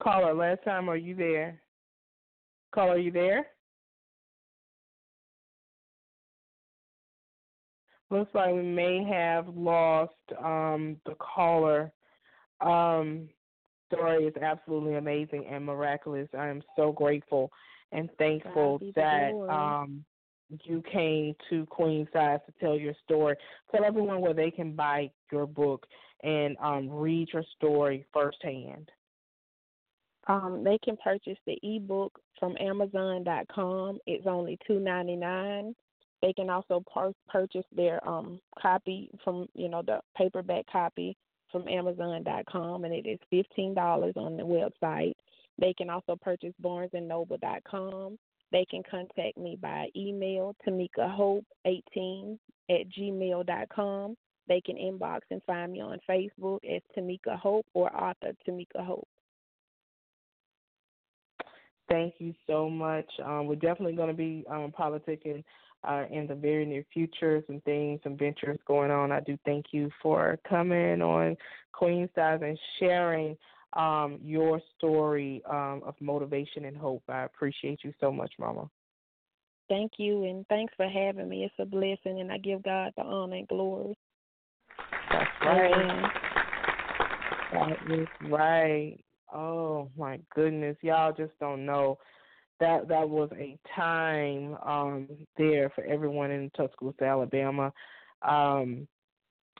[0.00, 1.60] Caller, last time, are you there?
[2.72, 3.46] Caller, are you there?
[8.10, 11.92] Looks like we may have lost um, the caller.
[12.60, 13.28] Um,
[13.92, 16.28] story is absolutely amazing and miraculous.
[16.36, 17.50] I am so grateful
[17.92, 20.04] and thankful God be the that um,
[20.64, 23.36] you came to Queenside to tell your story.
[23.70, 25.86] Tell everyone where they can buy your book
[26.22, 28.90] and um, read your story firsthand.
[30.26, 33.98] Um, they can purchase the ebook from Amazon.com.
[34.06, 35.74] It's only two ninety nine.
[36.22, 41.16] They can also pur- purchase their um copy from you know the paperback copy
[41.50, 45.14] from Amazon.com, and it is fifteen dollars on the website.
[45.58, 48.18] They can also purchase BarnesandNoble.com.
[48.52, 54.16] They can contact me by email, Tameka Hope eighteen at gmail.com.
[54.48, 59.06] They can inbox and find me on Facebook as Tameka Hope or author Tameka Hope.
[61.88, 63.06] Thank you so much.
[63.24, 65.42] Um, we're definitely going to be um, politicking
[65.84, 67.42] uh, in the very near future.
[67.46, 69.12] Some things, some ventures going on.
[69.12, 71.36] I do thank you for coming on
[71.72, 73.36] Queen Size and sharing
[73.74, 77.02] um, your story um, of motivation and hope.
[77.08, 78.68] I appreciate you so much, Mama.
[79.68, 81.44] Thank you, and thanks for having me.
[81.44, 83.96] It's a blessing, and I give God the honor and glory.
[85.12, 86.10] That's right.
[87.52, 88.98] That is right.
[89.32, 91.98] Oh my goodness, y'all just don't know
[92.60, 97.72] that that was a time um there for everyone in Tuscaloosa, Alabama.
[98.22, 98.86] Um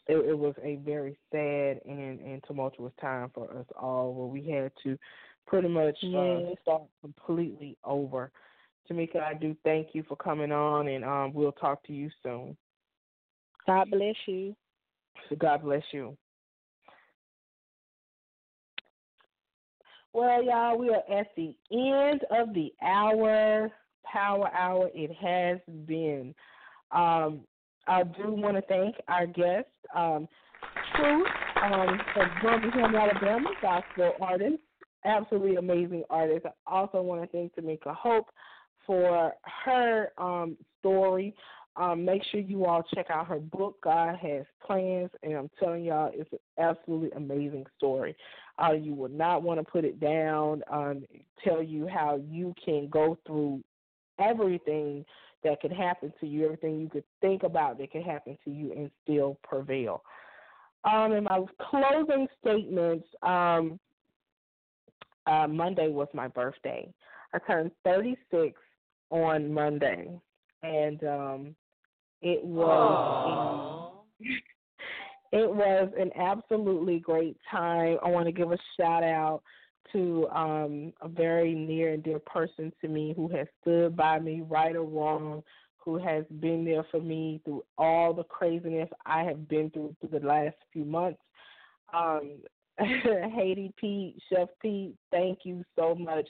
[0.07, 4.49] it, it was a very sad and, and tumultuous time for us all where we
[4.49, 4.99] had to
[5.47, 8.31] pretty much uh, start completely over.
[8.91, 12.57] Tameka, I do thank you for coming on and um we'll talk to you soon.
[13.67, 14.55] God bless you.
[15.29, 16.17] So God bless you.
[20.13, 23.71] Well, y'all, we are at the end of the hour,
[24.05, 24.91] power hour.
[24.93, 26.35] It has been.
[26.91, 27.43] Um,
[27.87, 30.29] I do want to thank our guest, um,
[30.97, 31.27] Truth,
[31.63, 34.59] um, from Birmingham, Alabama, gospel artist,
[35.05, 36.47] absolutely amazing artist.
[36.47, 38.27] I also want to thank Tameka Hope
[38.87, 39.33] for
[39.65, 41.35] her um, story.
[41.77, 45.85] Um, make sure you all check out her book, God Has Plans, and I'm telling
[45.85, 48.17] y'all, it's an absolutely amazing story.
[48.63, 50.63] Uh, you will not want to put it down.
[50.71, 51.05] Um,
[51.43, 53.63] tell you how you can go through
[54.19, 55.05] everything
[55.43, 58.73] that could happen to you, everything you could think about that could happen to you,
[58.73, 60.03] and still prevail.
[60.85, 63.79] Um, in my closing statements, um,
[65.27, 66.93] uh, Monday was my birthday.
[67.33, 68.59] I turned 36
[69.11, 70.11] on Monday,
[70.63, 71.57] and um,
[72.23, 73.93] it was
[75.33, 77.99] it was an absolutely great time.
[78.05, 79.43] I want to give a shout out
[79.93, 84.43] to um, a very near and dear person to me who has stood by me,
[84.49, 85.43] right or wrong,
[85.79, 90.21] who has been there for me through all the craziness I have been through through
[90.21, 91.21] the last few months.
[91.93, 92.39] Um,
[92.79, 96.27] Haiti Pete, Chef Pete, thank you so much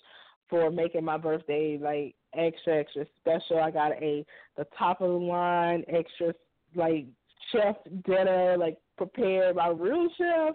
[0.49, 3.61] for making my birthday like extra extra special.
[3.61, 4.25] I got a
[4.57, 6.35] the top of the line extra
[6.75, 7.07] like
[7.53, 10.55] chef dinner like prepared by real chef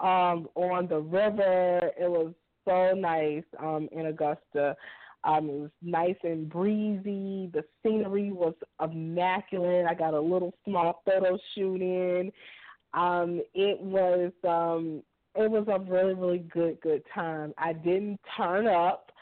[0.00, 1.78] um on the river.
[1.96, 2.32] It was
[2.66, 4.76] so nice um in Augusta.
[5.22, 7.48] Um, it was nice and breezy.
[7.54, 9.86] The scenery was immaculate.
[9.88, 12.32] I got a little small photo shoot in.
[12.92, 15.02] Um, it was um,
[15.36, 17.54] it was a really really good good time.
[17.56, 19.12] I didn't turn up.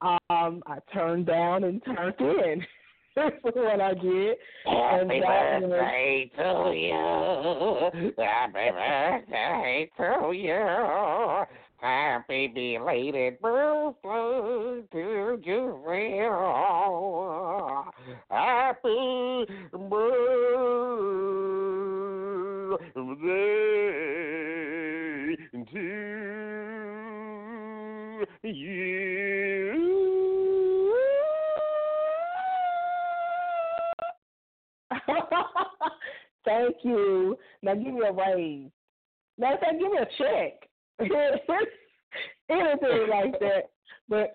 [0.00, 2.64] Um, I turned down and turned in.
[3.16, 4.36] That's what I did.
[4.64, 8.12] Happy and birthday to you.
[8.16, 11.44] Happy birthday to you.
[11.80, 15.80] Happy belated birthday to you.
[18.30, 19.46] Happy
[36.82, 37.36] you.
[37.62, 38.70] Now give me a raise.
[39.38, 40.68] Matter of fact, give me a check.
[42.50, 43.70] Anything like that.
[44.08, 44.32] But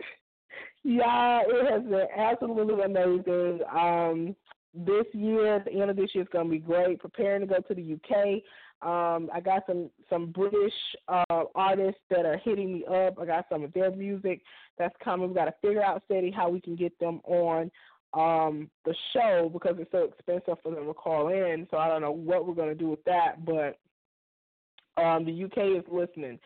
[0.83, 3.59] yeah, it has been absolutely amazing.
[3.71, 4.35] Um,
[4.73, 6.99] this year, the end of this year is going to be great.
[6.99, 8.41] Preparing to go to the UK.
[8.81, 10.73] Um, I got some some British
[11.07, 13.17] uh, artists that are hitting me up.
[13.19, 14.41] I got some of their music
[14.77, 15.29] that's coming.
[15.29, 17.71] We got to figure out Steady how we can get them on
[18.15, 21.67] um, the show because it's so expensive for them to call in.
[21.69, 23.77] So I don't know what we're going to do with that, but
[25.01, 26.39] um, the UK is listening.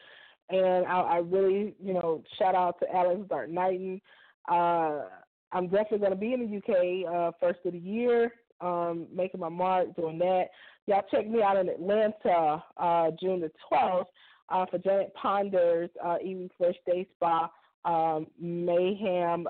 [0.50, 4.02] And I, I really, you know, shout out to Alex Dart Knighton.
[4.52, 5.02] Uh,
[5.52, 9.40] I'm definitely going to be in the UK uh, first of the year, um, making
[9.40, 10.46] my mark doing that.
[10.88, 14.06] Y'all check me out in Atlanta uh, June the 12th
[14.50, 17.52] uh, for Janet Ponder's uh, Evening Fresh Day Spa
[17.86, 19.48] um, Mayhem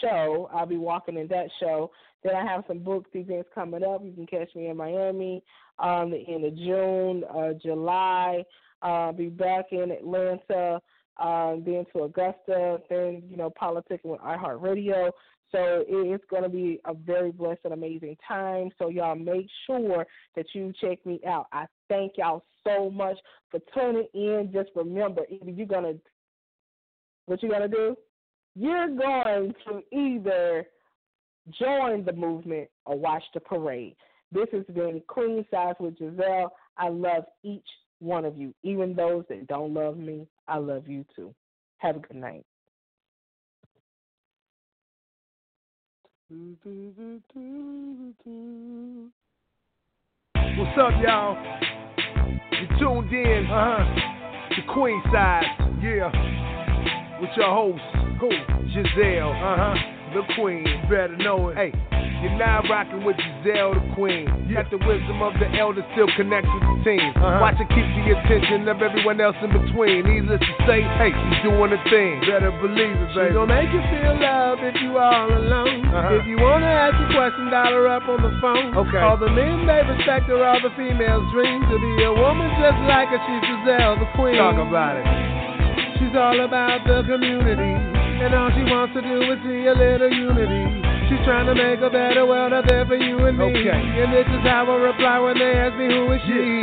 [0.00, 0.48] show.
[0.52, 1.90] I'll be walking in that show.
[2.22, 4.02] Then I have some books events coming up.
[4.04, 5.42] You can catch me in Miami
[5.78, 8.44] um, the end of June, uh, July.
[8.82, 10.80] Uh, be back in Atlanta,
[11.18, 15.10] um, then to Augusta, then you know politics with iHeartRadio.
[15.52, 18.70] So it's going to be a very blessed and amazing time.
[18.76, 20.04] So y'all make sure
[20.34, 21.46] that you check me out.
[21.52, 23.16] I thank y'all so much
[23.50, 24.50] for tuning in.
[24.52, 25.94] Just remember, either you're gonna
[27.26, 27.96] what you gonna do?
[28.56, 30.66] You're going to either
[31.58, 33.96] join the movement or watch the parade.
[34.30, 36.50] This has been Queen Size with Jazzelle.
[36.78, 37.66] I love each
[37.98, 40.26] one of you, even those that don't love me.
[40.48, 41.34] I love you too.
[41.78, 42.44] Have a good night.
[50.56, 51.36] What's up, y'all?
[52.50, 55.44] You tuned in, uh huh, to Queen Side,
[55.82, 58.32] yeah, with your host, who?
[58.72, 59.74] Jazzelle, uh huh,
[60.14, 61.56] the Queen, better know it.
[61.56, 61.72] Hey.
[62.24, 64.24] You're now rocking with Jazzelle the Queen.
[64.48, 67.12] You Got the wisdom of the elders still connect with the team.
[67.20, 67.36] Uh-huh.
[67.36, 70.08] Watch it keep the attention of everyone else in between.
[70.08, 72.24] Needless to say, hey, she's doing a thing.
[72.24, 73.28] Better believe it, baby.
[73.28, 75.84] She gon' make you feel love if you all alone.
[75.84, 76.16] Uh-huh.
[76.16, 78.72] If you wanna ask a question, dial her up on the phone.
[78.72, 79.04] Okay.
[79.04, 82.80] All the men they respect her, all the females dream to be a woman just
[82.88, 83.20] like her.
[83.20, 84.40] She's Jazzelle the Queen.
[84.40, 85.04] Talk about it.
[86.00, 87.74] She's all about the community,
[88.20, 90.82] and all she wants to do is see a little unity.
[91.08, 93.44] She's trying to make a better world out there for you and me.
[93.44, 93.70] Okay.
[93.70, 96.62] And this is how I reply when they ask me who is she.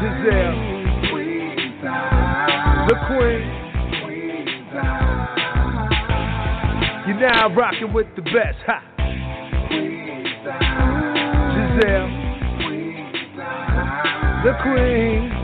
[0.00, 0.58] Jazzelle,
[2.88, 3.44] the Queen.
[7.06, 8.80] You're now rocking with the best, ha.
[11.54, 12.08] Jazzelle,
[14.44, 15.43] the Queen.